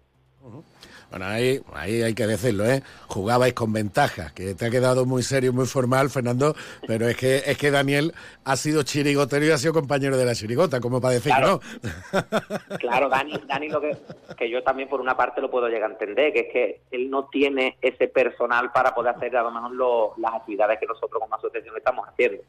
[1.11, 2.83] Bueno, ahí, ahí hay que decirlo, ¿eh?
[3.07, 6.57] Jugabais con ventaja, que te ha quedado muy serio, muy formal, Fernando,
[6.87, 8.13] pero es que es que Daniel
[8.45, 11.61] ha sido chirigotero y ha sido compañero de la chirigota, como para decir Claro.
[11.61, 12.79] que no.
[12.79, 13.97] Claro, Dani, Dani lo que,
[14.37, 17.09] que yo también por una parte lo puedo llegar a entender, que es que él
[17.11, 21.21] no tiene ese personal para poder hacer a lo mejor lo- las actividades que nosotros
[21.23, 22.43] como asociación estamos haciendo.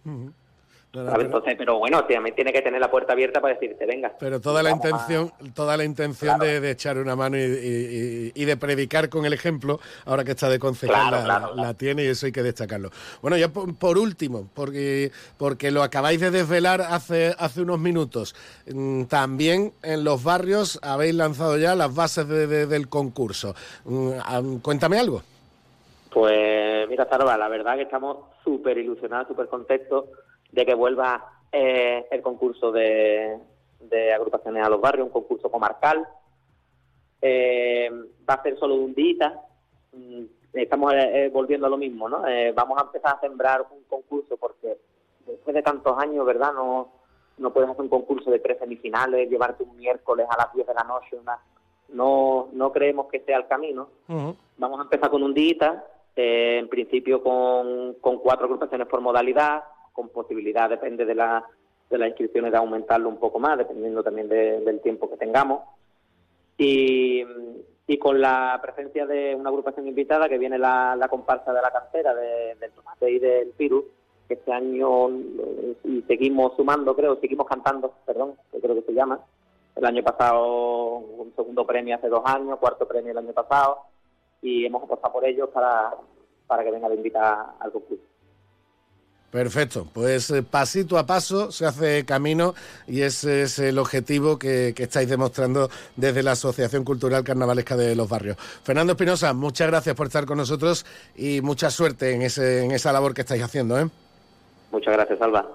[1.04, 1.12] ¿Sabes?
[1.14, 4.14] pero- Entonces, pero bueno, también tiene que tener la puerta abierta para decirte, venga.
[4.20, 8.32] Pero toda la a- intención, toda la intención de, de echar una mano y, y-
[8.36, 12.04] y- y de predicar con el ejemplo, ahora que está de concejal, Claro, la, tiene
[12.04, 12.90] y eso hay que destacarlo.
[13.22, 18.36] Bueno, ya por, por último, porque, porque lo acabáis de desvelar hace, hace unos minutos,
[18.72, 23.56] mm, también en los barrios habéis lanzado ya las bases de- de- del concurso.
[23.86, 25.22] Mm, Cuéntame algo.
[26.12, 30.06] Pues mira, Zarba, la verdad que estamos súper ilusionados, súper contentos
[30.56, 33.38] de que vuelva eh, el concurso de,
[33.82, 36.08] de agrupaciones a los barrios, un concurso comarcal.
[37.22, 37.90] Eh,
[38.28, 39.42] va a ser solo un día.
[39.92, 40.24] Mm,
[40.54, 42.26] Estamos eh, eh, volviendo a lo mismo, ¿no?
[42.28, 44.78] Eh, vamos a empezar a sembrar un concurso porque
[45.26, 46.54] después de tantos años, ¿verdad?
[46.54, 46.92] No,
[47.38, 50.74] no puedes hacer un concurso de tres semifinales, llevarte un miércoles a las 10 de
[50.74, 51.18] la noche.
[51.18, 51.38] Una...
[51.90, 53.90] No, no creemos que sea el camino.
[54.58, 55.84] Vamos a empezar con un día,
[56.16, 59.66] en principio con, con cuatro agrupaciones por modalidad,
[59.96, 61.44] con posibilidad, depende de, la,
[61.90, 65.62] de las inscripciones, de aumentarlo un poco más, dependiendo también de- del tiempo que tengamos.
[66.58, 67.24] Y,
[67.88, 71.72] y con la presencia de una agrupación invitada, que viene la, la comparsa de la
[71.72, 73.86] cantera de- del Tomate y del Piru,
[74.28, 78.94] que este año eh, y seguimos sumando, creo, seguimos cantando, perdón, que creo que se
[78.94, 79.20] llama.
[79.76, 83.80] el año pasado un segundo premio hace dos años, cuarto premio el año pasado,
[84.42, 85.94] y hemos apostado por ellos para,
[86.48, 88.04] para que venga a invitar al concurso.
[89.36, 92.56] Perfecto, pues eh, pasito a paso se hace camino
[92.88, 98.08] y ese es el objetivo que, estáis demostrando desde la Asociación Cultural Carnavalesca de los
[98.08, 98.38] Barrios.
[98.64, 100.86] Fernando Espinosa, muchas gracias por estar con nosotros
[101.18, 103.78] y mucha suerte en, ese, en esa labor que estáis haciendo.
[103.78, 103.90] ¿eh?
[104.72, 105.46] Muchas gracias, Alba.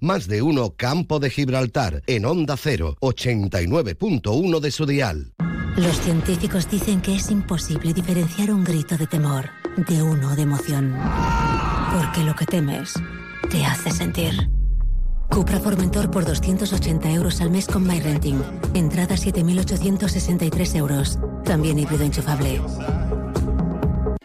[0.00, 5.34] Más de uno Campo de Gibraltar en Onda 0, 89.1 de su dial.
[5.76, 10.96] Los científicos dicen que es imposible diferenciar un grito de temor de uno de emoción.
[11.92, 12.94] Porque lo que temes
[13.50, 14.48] te hace sentir.
[15.28, 18.42] Cupra Formentor por 280 euros al mes con MyRenting.
[18.74, 21.18] Entrada 7.863 euros.
[21.44, 22.60] También híbrido enchufable.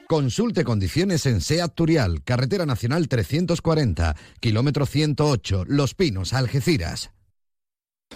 [0.07, 7.11] Consulte condiciones en SEAT Turial, Carretera Nacional 340, kilómetro 108, Los Pinos, Algeciras.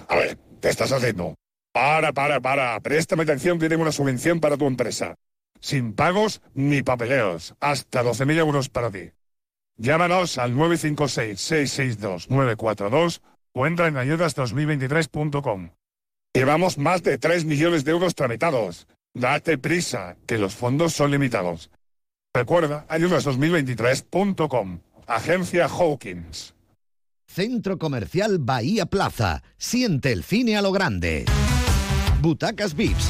[0.08, 1.36] A ver, ¿qué estás haciendo?
[1.74, 2.80] Para, para, para.
[2.80, 5.16] Préstame atención que tengo una subvención para tu empresa.
[5.62, 7.56] Sin pagos ni papeleos.
[7.62, 9.12] Hasta 12.000 euros para ti.
[9.78, 13.22] Llámanos al 956-662-942
[13.54, 15.70] o entra en ayudas2023.com.
[16.34, 18.88] Llevamos más de 3 millones de euros tramitados.
[19.14, 21.70] Date prisa, que los fondos son limitados.
[22.34, 24.80] Recuerda, ayudas2023.com.
[25.08, 26.56] Agencia Hawkins.
[27.28, 29.44] Centro Comercial Bahía Plaza.
[29.58, 31.26] Siente el cine a lo grande.
[32.22, 33.10] Butacas VIPs,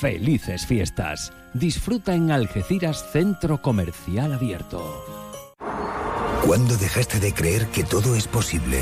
[0.00, 1.32] Felices fiestas.
[1.54, 5.04] Disfruta en Algeciras Centro Comercial Abierto.
[6.44, 8.80] ¿Cuándo dejaste de creer que todo es posible?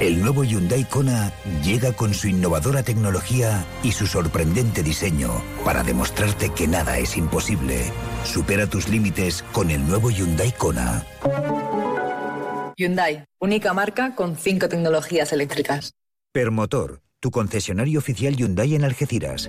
[0.00, 1.32] El nuevo Hyundai Kona
[1.64, 5.30] llega con su innovadora tecnología y su sorprendente diseño
[5.64, 7.90] para demostrarte que nada es imposible.
[8.24, 11.04] Supera tus límites con el nuevo Hyundai Kona.
[12.76, 15.94] Hyundai, única marca con cinco tecnologías eléctricas.
[16.32, 19.48] Permotor, tu concesionario oficial Hyundai en Algeciras.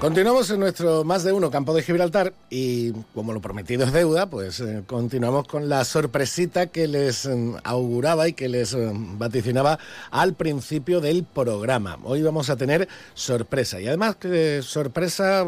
[0.00, 4.30] Continuamos en nuestro más de uno campo de Gibraltar y como lo prometido es deuda,
[4.30, 9.80] pues eh, continuamos con la sorpresita que les eh, auguraba y que les eh, vaticinaba
[10.12, 11.98] al principio del programa.
[12.04, 15.44] Hoy vamos a tener sorpresa y además que sorpresa,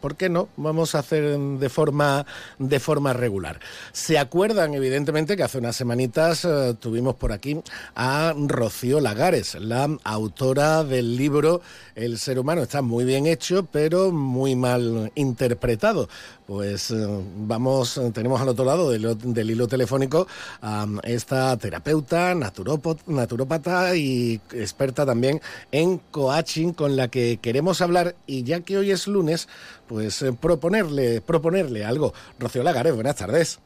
[0.00, 0.48] ¿por qué no?
[0.56, 2.24] Vamos a hacer de forma
[2.60, 3.58] de forma regular.
[3.90, 6.46] Se acuerdan evidentemente que hace unas semanitas
[6.78, 7.60] tuvimos por aquí
[7.96, 11.62] a Rocío Lagares, la autora del libro
[11.96, 16.08] El ser humano está muy bien hecho pero muy mal interpretado.
[16.46, 20.26] Pues eh, vamos, tenemos al otro lado del, hilo telefónico
[20.60, 25.40] a esta terapeuta, naturópata y experta también
[25.72, 29.48] en coaching con la que queremos hablar y ya que hoy es lunes,
[29.88, 32.12] pues eh, proponerle, proponerle algo.
[32.38, 33.58] Rocío Lagares, buenas tardes.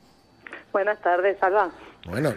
[0.77, 1.71] Buenas tardes, Salva.
[2.05, 2.35] Bueno,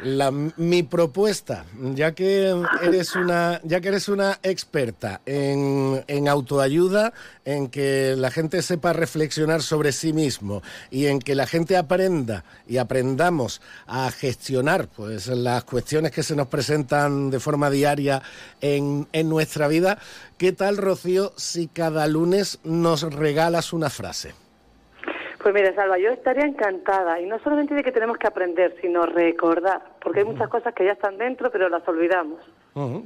[0.55, 7.11] mi propuesta, ya que eres una, ya que eres una experta en, en, autoayuda,
[7.43, 12.45] en que la gente sepa reflexionar sobre sí mismo y en que la gente aprenda
[12.65, 18.21] y aprendamos a gestionar pues las cuestiones que se nos presentan de forma diaria
[18.61, 19.97] en, en nuestra vida,
[20.37, 24.33] ¿qué tal, Rocío, si cada lunes nos regalas una frase?
[25.41, 27.19] Pues mira, Salva, yo estaría encantada.
[27.21, 29.81] Y no solamente de que tenemos que aprender, sino recordar.
[30.03, 32.39] Porque hay muchas cosas que ya están dentro, pero las olvidamos.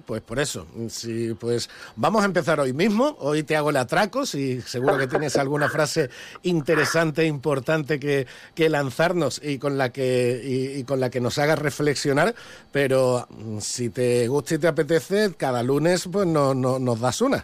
[0.06, 3.16] Pues por eso, sí, pues vamos a empezar hoy mismo.
[3.20, 6.10] Hoy te hago el atraco, si seguro que tienes alguna frase
[6.44, 11.40] interesante, importante que, que lanzarnos y con la que y, y con la que nos
[11.40, 12.36] hagas reflexionar.
[12.72, 17.22] Pero mm, si te gusta y te apetece, cada lunes pues no, no- nos das
[17.22, 17.44] una.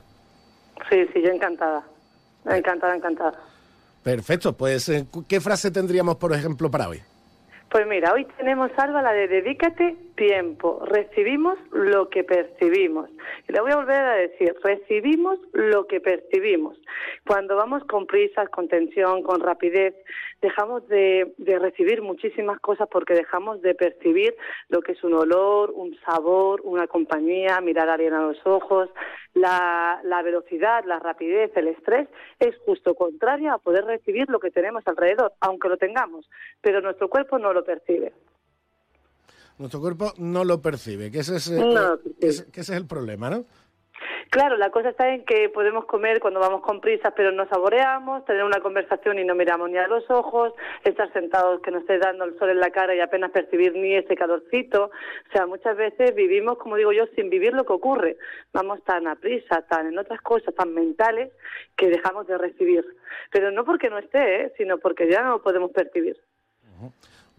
[0.89, 1.83] Sí, sí, yo encantada.
[2.45, 3.39] Encantada, encantada.
[4.03, 7.01] Perfecto, pues eh, ¿qué frase tendríamos, por ejemplo, para hoy?
[7.69, 10.83] Pues mira, hoy tenemos, Salva, la de dedícate tiempo.
[10.85, 13.09] Recibimos lo que percibimos.
[13.47, 16.77] Y le voy a volver a decir, recibimos lo que percibimos.
[17.25, 19.95] Cuando vamos con prisas, con tensión, con rapidez,
[20.41, 24.35] dejamos de, de recibir muchísimas cosas porque dejamos de percibir
[24.67, 28.89] lo que es un olor, un sabor, una compañía, mirar a alguien a los ojos.
[29.33, 32.09] La, la velocidad, la rapidez, el estrés
[32.39, 36.29] es justo contraria a poder recibir lo que tenemos alrededor, aunque lo tengamos,
[36.61, 38.11] pero nuestro cuerpo no lo percibe.
[39.59, 42.79] Nuestro cuerpo no lo percibe, que ese es, eh, No que ese- que ese es
[42.79, 43.43] el problema, ¿no?
[44.29, 48.23] Claro, la cosa está en que podemos comer cuando vamos con prisas, pero no saboreamos,
[48.25, 50.53] tener una conversación y no miramos ni a los ojos,
[50.83, 53.95] estar sentados que nos esté dando el sol en la cara y apenas percibir ni
[53.95, 54.85] ese calorcito.
[54.85, 58.17] O sea, muchas veces vivimos, como digo yo, sin vivir lo que ocurre.
[58.53, 61.33] Vamos tan a prisa, tan en otras cosas, tan mentales,
[61.75, 62.85] que dejamos de recibir.
[63.31, 64.53] Pero no porque no esté, ¿eh?
[64.57, 66.15] sino porque ya no lo podemos percibir.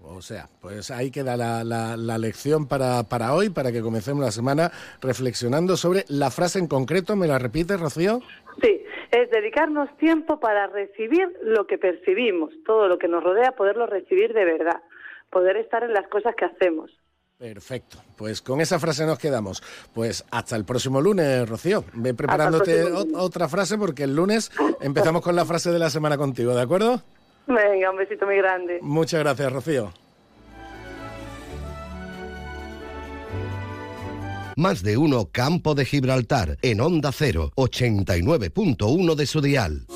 [0.02, 4.24] O sea, pues ahí queda la, la- la lección para, para hoy, para que comencemos
[4.24, 4.70] la semana
[5.00, 7.16] reflexionando sobre la frase en concreto.
[7.16, 8.20] ¿Me la repites, Rocío?
[8.62, 8.82] Sí,
[9.12, 14.32] es dedicarnos tiempo para recibir lo que percibimos, todo lo que nos rodea, poderlo recibir
[14.32, 14.80] de verdad,
[15.30, 16.90] poder estar en las cosas que hacemos.
[17.38, 17.96] Perfecto.
[18.16, 19.62] Pues con esa frase nos quedamos.
[19.94, 21.84] Pues hasta el próximo lunes, Rocío.
[21.94, 24.50] Ve preparándote otra frase porque el lunes
[24.82, 27.02] empezamos con la frase de la semana contigo, ¿de acuerdo?
[27.46, 28.78] Venga, un besito muy grande.
[28.82, 29.92] Muchas gracias, Rocío.
[34.56, 39.86] Más de uno Campo de Gibraltar en Onda 0, 89.1 de su dial.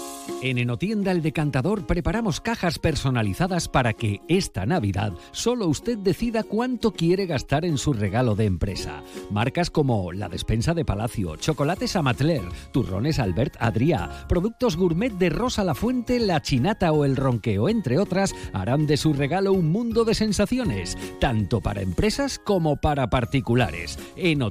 [0.43, 6.93] En Enotienda El Decantador preparamos cajas personalizadas para que esta Navidad solo usted decida cuánto
[6.93, 9.03] quiere gastar en su regalo de empresa.
[9.31, 15.65] Marcas como la despensa de Palacio, chocolates Amatler, turrones Albert Adrià, productos gourmet de Rosa
[15.65, 20.05] La Fuente, La Chinata o El Ronqueo, entre otras, harán de su regalo un mundo
[20.05, 23.99] de sensaciones, tanto para empresas como para particulares.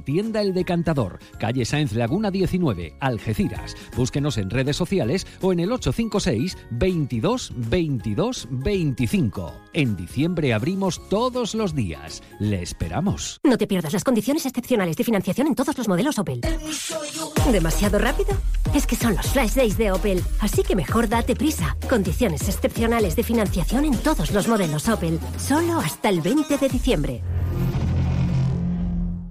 [0.06, 3.74] El Decantador, calle Sáenz Laguna 19, Algeciras.
[3.96, 9.52] Búsquenos en redes sociales o en el 856 22 22 25.
[9.72, 12.22] En diciembre abrimos todos los días.
[12.38, 13.38] Le esperamos.
[13.44, 16.40] No te pierdas las condiciones excepcionales de financiación en todos los modelos Opel.
[17.50, 18.36] ¿Demasiado rápido?
[18.74, 21.76] Es que son los flash days de Opel, así que mejor date prisa.
[21.88, 27.22] Condiciones excepcionales de financiación en todos los modelos Opel, solo hasta el 20 de diciembre.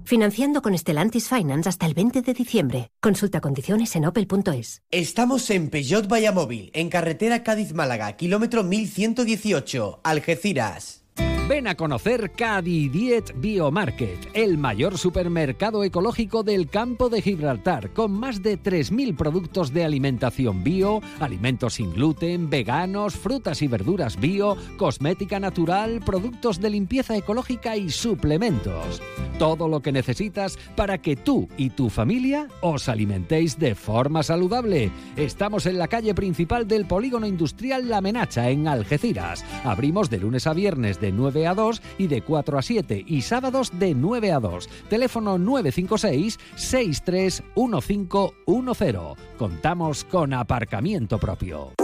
[0.04, 2.90] Financiando con Stellantis Finance hasta el 20 de diciembre.
[3.00, 4.82] Consulta condiciones en opel.es.
[4.90, 11.03] Estamos en Peugeot Vallamóvil, en carretera Cádiz-Málaga, kilómetro 1118, Algeciras.
[11.46, 18.42] Ven a conocer Cadidiet Biomarket, el mayor supermercado ecológico del campo de Gibraltar, con más
[18.42, 25.38] de 3.000 productos de alimentación bio, alimentos sin gluten, veganos, frutas y verduras bio, cosmética
[25.38, 29.02] natural, productos de limpieza ecológica y suplementos.
[29.38, 34.90] Todo lo que necesitas para que tú y tu familia os alimentéis de forma saludable.
[35.16, 39.44] Estamos en la calle principal del polígono industrial La Menacha, en Algeciras.
[39.62, 43.20] Abrimos de lunes a viernes de 9 a 2 y de 4 a 7 y
[43.22, 44.68] sábados de 9 a 2.
[44.88, 48.94] Teléfono 956 631510.
[49.38, 51.83] Contamos con aparcamiento propio.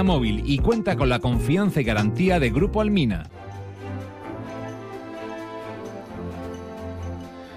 [0.03, 3.29] Móvil y cuenta con la confianza y garantía de Grupo Almina.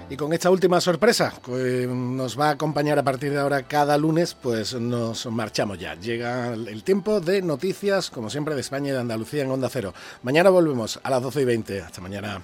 [0.07, 3.97] Y con esta última sorpresa, que nos va a acompañar a partir de ahora cada
[3.97, 5.95] lunes, pues nos marchamos ya.
[5.95, 9.93] Llega el tiempo de noticias, como siempre, de España y de Andalucía en Onda Cero.
[10.21, 11.81] Mañana volvemos a las 12 y 20.
[11.81, 12.41] Hasta mañana.